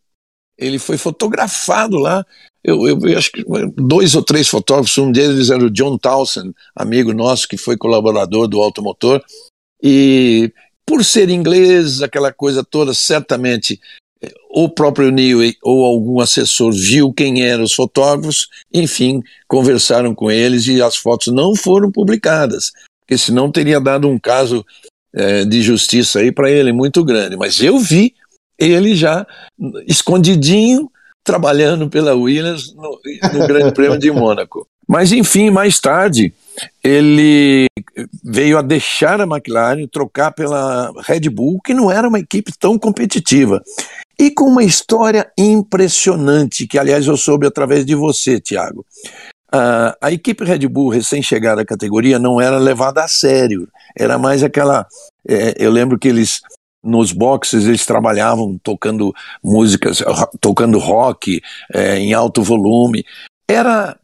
Ele 0.59 0.79
foi 0.79 0.99
fotografado 0.99 1.97
lá. 1.97 2.25
Eu, 2.63 2.87
eu, 2.87 2.99
eu, 3.01 3.19
acho 3.19 3.33
que 3.33 3.43
dois 3.77 4.15
ou 4.15 4.23
três 4.23 4.49
fotógrafos, 4.49 4.99
um 4.99 5.11
deles 5.11 5.49
era 5.49 5.65
o 5.65 5.71
John 5.71 5.97
Townsend, 5.97 6.55
amigo 6.77 7.15
nosso 7.15 7.49
que 7.49 7.57
foi 7.57 7.77
colaborador 7.77 8.47
do 8.47 8.61
Automotor, 8.61 9.23
e 9.83 10.53
por 10.85 11.03
ser 11.03 11.31
inglês, 11.31 12.03
aquela 12.03 12.33
coisa 12.33 12.63
toda, 12.63 12.93
certamente 12.93 13.81
o 14.51 14.69
próprio 14.69 15.11
Neil 15.11 15.39
ou 15.63 15.85
algum 15.85 16.21
assessor 16.21 16.73
viu 16.73 17.13
quem 17.13 17.43
eram 17.43 17.65
os 17.65 17.73
fotógrafos, 17.73 18.49
enfim, 18.73 19.23
conversaram 19.49 20.15
com 20.15 20.31
eles 20.31 20.67
e 20.67 20.83
as 20.83 20.97
fotos 20.97 21.33
não 21.33 21.55
foram 21.55 21.91
publicadas, 21.91 22.73
porque 23.01 23.17
senão 23.17 23.51
teria 23.51 23.81
dado 23.81 24.09
um 24.09 24.19
caso 24.19 24.65
é, 25.15 25.45
de 25.45 25.63
justiça 25.63 26.21
aí 26.21 26.33
para 26.33 26.51
ele 26.51 26.73
muito 26.73 27.05
grande. 27.05 27.37
Mas 27.37 27.61
eu 27.61 27.79
vi 27.79 28.15
ele 28.59 28.95
já 28.95 29.27
escondidinho 29.87 30.91
trabalhando 31.25 31.89
pela 31.89 32.15
Williams 32.15 32.75
no, 32.75 33.01
no 33.33 33.47
Grande 33.47 33.73
Prêmio 33.73 33.99
de 33.99 34.11
Mônaco. 34.11 34.67
Mas 34.87 35.13
enfim, 35.13 35.51
mais 35.51 35.79
tarde 35.79 36.33
ele 36.83 37.67
veio 38.25 38.59
a 38.59 38.63
deixar 38.63 39.21
a 39.21 39.25
McLaren, 39.25 39.87
trocar 39.87 40.33
pela 40.33 40.93
Red 41.07 41.31
Bull, 41.31 41.61
que 41.65 41.73
não 41.73 41.91
era 41.91 42.09
uma 42.09 42.19
equipe 42.19 42.53
tão 42.59 42.79
competitiva. 42.79 43.63
E 44.19 44.31
com 44.31 44.47
uma 44.47 44.65
história 44.65 45.31
impressionante, 45.39 46.67
que 46.67 46.79
aliás 46.79 47.07
eu 47.07 47.17
soube 47.17 47.47
através 47.47 47.87
de 47.87 47.95
você, 47.95 48.41
Tiago. 48.41 48.85
Uh, 49.53 49.93
a 50.01 50.13
equipe 50.13 50.45
Red 50.45 50.67
Bull, 50.69 50.91
recém-chegada 50.91 51.63
à 51.63 51.65
categoria, 51.65 52.19
não 52.19 52.41
era 52.41 52.57
levada 52.57 53.03
a 53.03 53.09
sério. 53.09 53.69
Era 53.99 54.17
mais 54.17 54.43
aquela. 54.43 54.87
É, 55.29 55.55
eu 55.59 55.71
lembro 55.71 55.99
que 55.99 56.09
eles 56.09 56.41
nos 56.83 57.13
boxes 57.13 57.67
eles 57.67 57.85
trabalhavam 57.85 58.59
tocando 58.63 59.15
músicas, 59.43 60.03
tocando 60.41 60.79
rock 60.79 61.43
é, 61.73 61.99
em 61.99 62.15
alto 62.15 62.43
volume. 62.43 63.05
Era, 63.49 63.99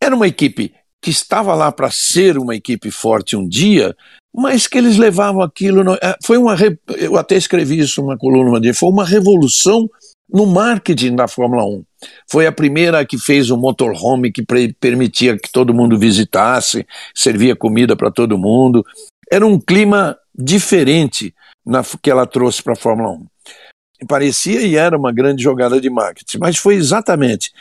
era 0.00 0.14
uma 0.14 0.26
equipe 0.26 0.74
que 1.00 1.10
estava 1.10 1.54
lá 1.54 1.72
para 1.72 1.90
ser 1.90 2.36
uma 2.38 2.54
equipe 2.54 2.90
forte 2.90 3.36
um 3.36 3.48
dia, 3.48 3.96
mas 4.34 4.66
que 4.66 4.78
eles 4.78 4.96
levavam 4.96 5.42
aquilo. 5.42 5.82
No, 5.82 5.94
é, 5.94 6.16
foi 6.24 6.38
uma. 6.38 6.56
Eu 6.96 7.16
até 7.16 7.36
escrevi 7.36 7.78
isso 7.78 8.02
numa 8.02 8.18
coluna 8.18 8.60
foi 8.74 8.88
uma 8.88 9.04
revolução 9.04 9.88
no 10.32 10.46
marketing 10.46 11.14
da 11.14 11.28
Fórmula 11.28 11.64
1. 11.64 11.84
Foi 12.30 12.46
a 12.46 12.52
primeira 12.52 13.04
que 13.04 13.18
fez 13.18 13.50
um 13.50 13.56
motorhome 13.56 14.32
que 14.32 14.42
permitia 14.80 15.38
que 15.38 15.52
todo 15.52 15.74
mundo 15.74 15.98
visitasse, 15.98 16.86
servia 17.14 17.54
comida 17.54 17.94
para 17.94 18.10
todo 18.10 18.38
mundo. 18.38 18.84
Era 19.30 19.46
um 19.46 19.60
clima 19.60 20.16
diferente 20.34 21.34
na, 21.64 21.82
que 22.00 22.10
ela 22.10 22.26
trouxe 22.26 22.62
para 22.62 22.72
a 22.72 22.76
Fórmula 22.76 23.10
1. 23.10 23.26
Parecia 24.08 24.62
e 24.62 24.76
era 24.76 24.96
uma 24.96 25.12
grande 25.12 25.42
jogada 25.42 25.80
de 25.80 25.90
marketing, 25.90 26.38
mas 26.38 26.56
foi 26.56 26.74
exatamente 26.74 27.52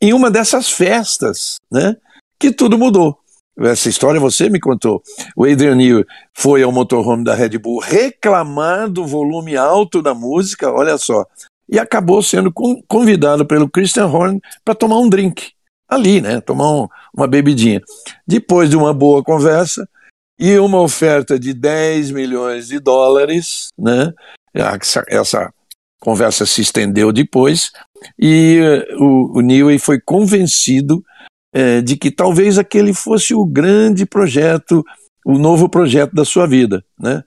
em 0.00 0.12
uma 0.12 0.30
dessas 0.30 0.70
festas 0.70 1.56
né, 1.70 1.96
que 2.38 2.50
tudo 2.50 2.78
mudou. 2.78 3.18
Essa 3.60 3.88
história 3.88 4.20
você 4.20 4.48
me 4.48 4.60
contou. 4.60 5.02
O 5.36 5.44
Adrian 5.44 5.74
Newey 5.74 6.04
foi 6.32 6.62
ao 6.62 6.70
motorhome 6.70 7.24
da 7.24 7.34
Red 7.34 7.58
Bull 7.58 7.80
reclamar 7.80 8.88
do 8.88 9.04
volume 9.04 9.56
alto 9.56 10.00
da 10.00 10.14
música, 10.14 10.72
olha 10.72 10.96
só, 10.96 11.26
e 11.68 11.78
acabou 11.78 12.22
sendo 12.22 12.52
convidado 12.86 13.44
pelo 13.44 13.68
Christian 13.68 14.06
Horner 14.06 14.40
para 14.64 14.74
tomar 14.74 14.98
um 14.98 15.08
drink 15.08 15.52
ali, 15.88 16.20
né? 16.20 16.40
Tomar 16.40 16.70
um, 16.70 16.88
uma 17.14 17.26
bebidinha. 17.26 17.80
Depois 18.26 18.70
de 18.70 18.76
uma 18.76 18.94
boa 18.94 19.22
conversa, 19.22 19.88
e 20.38 20.56
uma 20.58 20.80
oferta 20.80 21.38
de 21.38 21.52
10 21.52 22.12
milhões 22.12 22.68
de 22.68 22.78
dólares, 22.78 23.68
né? 23.76 24.12
Essa, 24.54 25.04
essa 25.08 25.52
conversa 26.00 26.46
se 26.46 26.60
estendeu 26.62 27.12
depois 27.12 27.72
e 28.18 28.60
uh, 28.60 29.04
o, 29.04 29.38
o 29.38 29.40
Newey 29.40 29.78
foi 29.78 30.00
convencido 30.00 31.04
é, 31.52 31.80
de 31.80 31.96
que 31.96 32.10
talvez 32.10 32.56
aquele 32.56 32.94
fosse 32.94 33.34
o 33.34 33.44
grande 33.44 34.06
projeto, 34.06 34.84
o 35.24 35.38
novo 35.38 35.68
projeto 35.68 36.14
da 36.14 36.24
sua 36.24 36.46
vida, 36.46 36.84
né? 36.98 37.22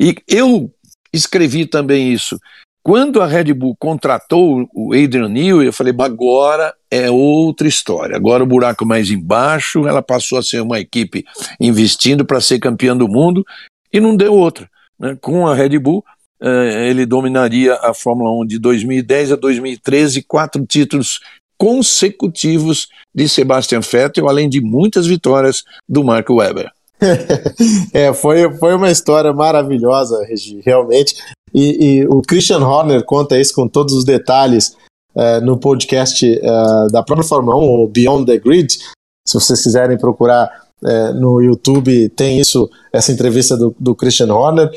E 0.00 0.14
eu 0.26 0.72
escrevi 1.12 1.66
também 1.66 2.12
isso 2.12 2.38
quando 2.84 3.22
a 3.22 3.26
Red 3.26 3.54
Bull 3.54 3.74
contratou 3.78 4.68
o 4.74 4.92
Adrian 4.92 5.30
Newey, 5.30 5.66
eu 5.66 5.72
falei, 5.72 5.94
agora 5.98 6.74
é 6.90 7.10
outra 7.10 7.66
história. 7.66 8.14
Agora 8.14 8.44
o 8.44 8.46
buraco 8.46 8.84
mais 8.84 9.10
embaixo, 9.10 9.88
ela 9.88 10.02
passou 10.02 10.38
a 10.38 10.42
ser 10.42 10.60
uma 10.60 10.78
equipe 10.78 11.24
investindo 11.58 12.26
para 12.26 12.42
ser 12.42 12.58
campeã 12.58 12.94
do 12.94 13.08
mundo 13.08 13.42
e 13.90 13.98
não 13.98 14.14
deu 14.14 14.34
outra. 14.34 14.68
Né? 15.00 15.16
Com 15.18 15.46
a 15.46 15.54
Red 15.54 15.78
Bull, 15.78 16.04
eh, 16.42 16.90
ele 16.90 17.06
dominaria 17.06 17.74
a 17.76 17.94
Fórmula 17.94 18.30
1 18.42 18.46
de 18.48 18.58
2010 18.58 19.32
a 19.32 19.36
2013, 19.36 20.22
quatro 20.22 20.66
títulos 20.66 21.20
consecutivos 21.56 22.88
de 23.14 23.26
Sebastian 23.30 23.80
Vettel, 23.80 24.28
além 24.28 24.46
de 24.46 24.60
muitas 24.60 25.06
vitórias 25.06 25.64
do 25.88 26.04
Mark 26.04 26.28
Webber. 26.28 26.70
é, 27.92 28.12
foi, 28.12 28.50
foi 28.56 28.74
uma 28.74 28.90
história 28.90 29.32
maravilhosa, 29.32 30.24
Regi, 30.24 30.60
realmente. 30.64 31.16
E, 31.52 32.00
e, 32.00 32.06
o 32.06 32.20
Christian 32.20 32.58
Horner 32.58 33.04
conta 33.04 33.38
isso 33.38 33.54
com 33.54 33.68
todos 33.68 33.94
os 33.94 34.04
detalhes 34.04 34.76
uh, 35.14 35.40
no 35.42 35.56
podcast 35.56 36.26
uh, 36.26 36.90
da 36.90 37.02
própria 37.02 37.26
Fórmula 37.26 37.56
1, 37.56 37.60
o 37.82 37.88
Beyond 37.88 38.26
the 38.26 38.38
Grid. 38.38 38.78
Se 39.26 39.34
vocês 39.34 39.62
quiserem 39.62 39.96
procurar 39.96 40.50
uh, 40.82 41.14
no 41.14 41.40
YouTube, 41.40 42.08
tem 42.10 42.40
isso, 42.40 42.68
essa 42.92 43.12
entrevista 43.12 43.56
do, 43.56 43.74
do 43.78 43.94
Christian 43.94 44.34
Horner. 44.34 44.70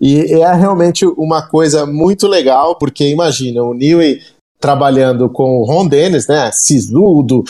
E 0.00 0.20
é 0.32 0.54
realmente 0.54 1.04
uma 1.04 1.42
coisa 1.48 1.84
muito 1.84 2.28
legal, 2.28 2.76
porque 2.76 3.08
imagina, 3.08 3.62
o 3.62 3.74
Newey 3.74 4.20
trabalhando 4.60 5.28
com 5.28 5.58
o 5.58 5.64
Ron 5.64 5.88
Dennis, 5.88 6.28
né, 6.28 6.50
sisudo, 6.52 7.44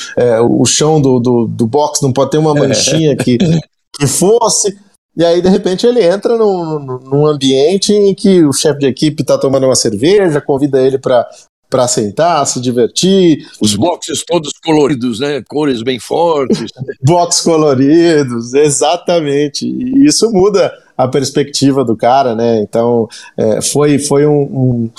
o 0.51 0.65
chão 0.67 1.01
do, 1.01 1.19
do, 1.19 1.47
do 1.47 1.67
box 1.67 2.03
não 2.03 2.13
pode 2.13 2.31
ter 2.31 2.39
uma 2.39 2.55
manchinha 2.55 3.17
que, 3.17 3.39
que 3.99 4.07
fosse, 4.07 4.77
e 5.19 5.25
aí, 5.25 5.43
de 5.43 5.49
repente, 5.49 5.85
ele 5.85 6.01
entra 6.01 6.37
num, 6.37 6.79
num 6.79 7.27
ambiente 7.27 7.93
em 7.93 8.15
que 8.15 8.45
o 8.45 8.53
chefe 8.53 8.79
de 8.79 8.87
equipe 8.87 9.23
está 9.23 9.37
tomando 9.37 9.67
uma 9.67 9.75
cerveja, 9.75 10.41
convida 10.41 10.81
ele 10.81 10.97
para 10.97 11.29
para 11.71 11.87
sentar, 11.87 12.47
se 12.47 12.61
divertir. 12.61 13.47
Os 13.61 13.77
boxes 13.77 14.25
todos 14.25 14.53
coloridos, 14.65 15.21
né? 15.21 15.43
Cores 15.47 15.83
bem 15.83 15.99
fortes. 15.99 16.71
Box 17.05 17.43
coloridos, 17.43 18.55
exatamente. 18.55 19.67
E 19.67 20.07
isso 20.07 20.31
muda 20.33 20.73
a 20.97 21.07
perspectiva 21.07 21.85
do 21.85 21.95
cara, 21.95 22.35
né? 22.35 22.63
Então, 22.63 23.07
é, 23.37 23.61
foi, 23.61 23.99
foi 23.99 24.27
um, 24.27 24.41
um, 24.41 24.91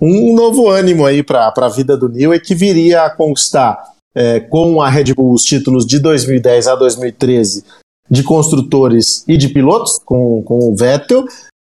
um, 0.00 0.34
novo 0.34 0.70
ânimo 0.70 1.04
aí 1.04 1.22
para 1.22 1.52
a 1.54 1.68
vida 1.68 1.98
do 1.98 2.08
Newey 2.08 2.40
que 2.40 2.54
viria 2.54 3.02
a 3.02 3.10
conquistar 3.10 3.78
é, 4.14 4.40
com 4.40 4.80
a 4.80 4.88
Red 4.88 5.12
Bull 5.12 5.34
os 5.34 5.42
títulos 5.42 5.84
de 5.84 5.98
2010 5.98 6.66
a 6.66 6.74
2013 6.76 7.62
de 8.10 8.22
construtores 8.22 9.24
e 9.26 9.36
de 9.36 9.48
pilotos 9.48 9.98
com, 10.04 10.42
com 10.42 10.58
o 10.58 10.76
Vettel, 10.76 11.24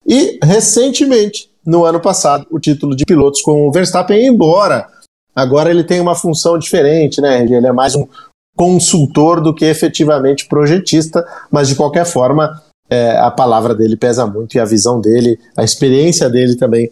e 0.07 0.39
recentemente, 0.43 1.51
no 1.65 1.85
ano 1.85 2.01
passado, 2.01 2.47
o 2.51 2.59
título 2.59 2.97
de 2.97 3.05
pilotos 3.05 3.41
com 3.41 3.69
o 3.69 3.73
Verstappen, 3.73 4.27
embora 4.27 4.89
agora 5.35 5.71
ele 5.71 5.85
tem 5.85 6.01
uma 6.01 6.15
função 6.15 6.59
diferente, 6.59 7.21
né? 7.21 7.43
Ele 7.43 7.67
é 7.67 7.73
mais 7.73 7.95
um 7.95 8.07
consultor 8.57 9.41
do 9.41 9.55
que 9.55 9.65
efetivamente 9.65 10.47
projetista, 10.47 11.25
mas 11.51 11.69
de 11.69 11.75
qualquer 11.75 12.05
forma 12.05 12.61
é, 12.91 13.17
a 13.17 13.31
palavra 13.31 13.75
dele 13.75 13.97
pesa 13.97 14.27
muito 14.27 14.57
e 14.57 14.61
a 14.61 14.65
visão 14.65 15.01
dele, 15.01 15.39
a 15.57 15.65
experiência 15.65 16.29
dele 16.29 16.57
também 16.57 16.91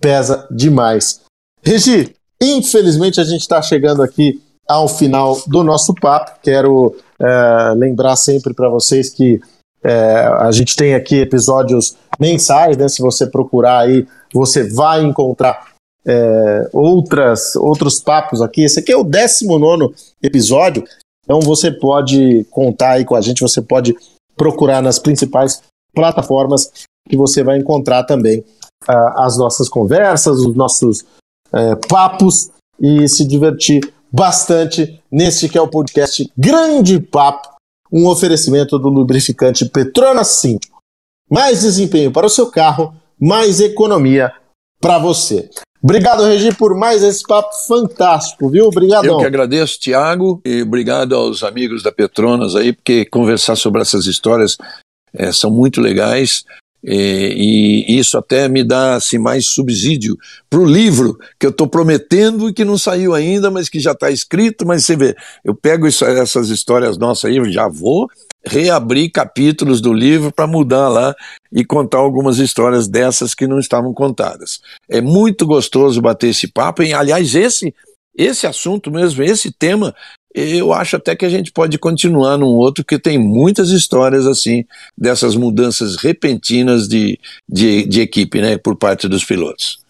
pesa 0.00 0.46
demais. 0.50 1.20
Regi, 1.62 2.14
infelizmente 2.40 3.20
a 3.20 3.24
gente 3.24 3.42
está 3.42 3.60
chegando 3.60 4.02
aqui 4.02 4.40
ao 4.66 4.88
final 4.88 5.40
do 5.46 5.62
nosso 5.62 5.94
papo. 5.94 6.38
Quero 6.42 6.96
é, 7.22 7.74
lembrar 7.74 8.16
sempre 8.16 8.52
para 8.52 8.68
vocês 8.68 9.08
que 9.08 9.40
é, 9.84 10.26
a 10.38 10.50
gente 10.52 10.76
tem 10.76 10.94
aqui 10.94 11.16
episódios 11.16 11.96
mensais, 12.18 12.76
né? 12.76 12.88
Se 12.88 13.00
você 13.00 13.26
procurar 13.26 13.80
aí, 13.80 14.06
você 14.32 14.68
vai 14.68 15.02
encontrar 15.02 15.72
é, 16.06 16.68
outras, 16.72 17.56
outros 17.56 18.00
papos 18.00 18.42
aqui. 18.42 18.64
Esse 18.64 18.80
aqui 18.80 18.92
é 18.92 18.96
o 18.96 19.04
19 19.04 19.94
episódio, 20.22 20.84
então 21.24 21.40
você 21.40 21.70
pode 21.70 22.44
contar 22.50 22.92
aí 22.92 23.04
com 23.04 23.14
a 23.14 23.20
gente, 23.20 23.40
você 23.40 23.62
pode 23.62 23.96
procurar 24.36 24.82
nas 24.82 24.98
principais 24.98 25.62
plataformas 25.94 26.70
que 27.08 27.16
você 27.16 27.42
vai 27.42 27.58
encontrar 27.58 28.04
também 28.04 28.40
uh, 28.88 29.20
as 29.20 29.36
nossas 29.36 29.68
conversas, 29.68 30.38
os 30.38 30.54
nossos 30.54 31.00
uh, 31.52 31.88
papos 31.88 32.50
e 32.80 33.08
se 33.08 33.26
divertir 33.26 33.92
bastante 34.12 35.00
neste 35.10 35.48
que 35.48 35.56
é 35.56 35.60
o 35.60 35.68
podcast 35.68 36.30
Grande 36.36 37.00
Papo, 37.00 37.48
um 37.90 38.06
oferecimento 38.06 38.78
do 38.78 38.88
lubrificante 38.88 39.64
Petronas 39.64 40.28
5. 40.28 40.60
Mais 41.30 41.62
desempenho 41.62 42.12
para 42.12 42.26
o 42.26 42.30
seu 42.30 42.50
carro, 42.50 42.94
mais 43.18 43.60
economia 43.60 44.32
para 44.80 44.98
você. 44.98 45.48
Obrigado, 45.82 46.24
Regi, 46.24 46.54
por 46.54 46.76
mais 46.76 47.02
esse 47.02 47.24
papo 47.24 47.52
fantástico, 47.66 48.48
viu? 48.48 48.66
Obrigado. 48.66 49.04
Eu 49.04 49.18
que 49.18 49.24
agradeço, 49.24 49.80
Tiago, 49.80 50.40
e 50.44 50.62
obrigado 50.62 51.14
aos 51.14 51.42
amigos 51.42 51.82
da 51.82 51.90
Petronas 51.90 52.54
aí, 52.54 52.72
porque 52.72 53.04
conversar 53.06 53.56
sobre 53.56 53.82
essas 53.82 54.06
histórias 54.06 54.56
é, 55.12 55.32
são 55.32 55.50
muito 55.50 55.80
legais. 55.80 56.44
E, 56.84 57.86
e, 57.88 57.98
isso 57.98 58.18
até 58.18 58.48
me 58.48 58.64
dá 58.64 58.96
assim, 58.96 59.18
mais 59.18 59.46
subsídio 59.46 60.16
para 60.50 60.58
o 60.58 60.64
livro 60.64 61.16
que 61.38 61.46
eu 61.46 61.50
estou 61.50 61.68
prometendo 61.68 62.48
e 62.48 62.52
que 62.52 62.64
não 62.64 62.76
saiu 62.76 63.14
ainda, 63.14 63.50
mas 63.50 63.68
que 63.68 63.78
já 63.78 63.92
está 63.92 64.10
escrito. 64.10 64.66
Mas 64.66 64.84
você 64.84 64.96
vê, 64.96 65.14
eu 65.44 65.54
pego 65.54 65.86
isso, 65.86 66.04
essas 66.04 66.48
histórias 66.48 66.98
nossas 66.98 67.30
aí, 67.30 67.52
já 67.52 67.68
vou 67.68 68.08
reabrir 68.44 69.10
capítulos 69.10 69.80
do 69.80 69.92
livro 69.92 70.32
para 70.32 70.48
mudar 70.48 70.88
lá 70.88 71.14
e 71.52 71.64
contar 71.64 71.98
algumas 71.98 72.38
histórias 72.38 72.88
dessas 72.88 73.34
que 73.34 73.46
não 73.46 73.60
estavam 73.60 73.94
contadas. 73.94 74.60
É 74.88 75.00
muito 75.00 75.46
gostoso 75.46 76.02
bater 76.02 76.30
esse 76.30 76.48
papo, 76.48 76.82
e 76.82 76.92
aliás, 76.92 77.34
esse 77.36 77.72
esse 78.14 78.46
assunto 78.46 78.90
mesmo, 78.90 79.22
esse 79.22 79.50
tema, 79.50 79.94
eu 80.34 80.72
acho 80.72 80.96
até 80.96 81.14
que 81.14 81.24
a 81.24 81.28
gente 81.28 81.52
pode 81.52 81.78
continuar 81.78 82.36
num 82.38 82.54
outro 82.54 82.84
que 82.84 82.98
tem 82.98 83.18
muitas 83.18 83.70
histórias 83.70 84.26
assim, 84.26 84.64
dessas 84.96 85.36
mudanças 85.36 85.96
repentinas 85.96 86.88
de, 86.88 87.18
de, 87.50 87.86
de 87.86 88.00
equipe, 88.00 88.40
né, 88.40 88.56
por 88.56 88.76
parte 88.76 89.08
dos 89.08 89.24
pilotos. 89.24 89.82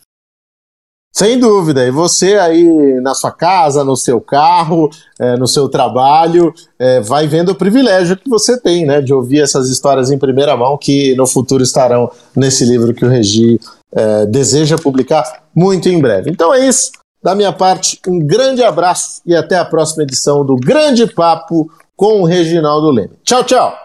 Sem 1.15 1.39
dúvida. 1.39 1.87
E 1.87 1.91
você 1.91 2.39
aí 2.39 2.65
na 3.03 3.15
sua 3.15 3.31
casa, 3.31 3.85
no 3.85 3.97
seu 3.97 4.19
carro, 4.19 4.89
é, 5.21 5.37
no 5.37 5.47
seu 5.47 5.69
trabalho, 5.69 6.55
é, 6.79 7.01
vai 7.01 7.27
vendo 7.27 7.51
o 7.51 7.55
privilégio 7.55 8.17
que 8.17 8.31
você 8.31 8.59
tem, 8.59 8.87
né, 8.87 9.03
de 9.03 9.13
ouvir 9.13 9.43
essas 9.43 9.69
histórias 9.69 10.11
em 10.11 10.19
primeira 10.19 10.57
mão 10.57 10.79
que 10.79 11.15
no 11.15 11.27
futuro 11.27 11.63
estarão 11.63 12.11
nesse 12.35 12.65
livro 12.65 12.95
que 12.95 13.05
o 13.05 13.09
Regi 13.09 13.61
é, 13.95 14.25
deseja 14.25 14.79
publicar 14.79 15.45
muito 15.55 15.87
em 15.89 16.01
breve. 16.01 16.31
Então 16.31 16.55
é 16.55 16.67
isso. 16.67 16.91
Da 17.23 17.37
minha 17.37 17.53
parte, 17.53 18.01
um 18.09 18.19
grande 18.19 18.65
abraço 18.65 19.23
e 19.25 19.33
até 19.33 19.57
a 19.57 19.65
próxima 19.65 20.03
edição 20.03 20.45
do 20.45 20.57
Grande 20.57 21.07
Papo 21.07 21.71
com 21.95 22.21
o 22.21 22.25
Reginaldo 22.25 22.91
Leme. 22.91 23.13
Tchau, 23.23 23.45
tchau! 23.45 23.79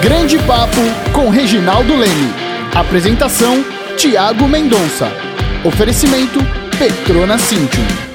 Grande 0.00 0.38
Papo 0.38 0.80
com 1.12 1.28
Reginaldo 1.28 1.94
Leme. 1.94 2.32
Apresentação: 2.74 3.62
Tiago 3.98 4.48
Mendonça. 4.48 5.08
Oferecimento: 5.66 6.38
Petrona 6.78 7.36
Cintium. 7.36 8.05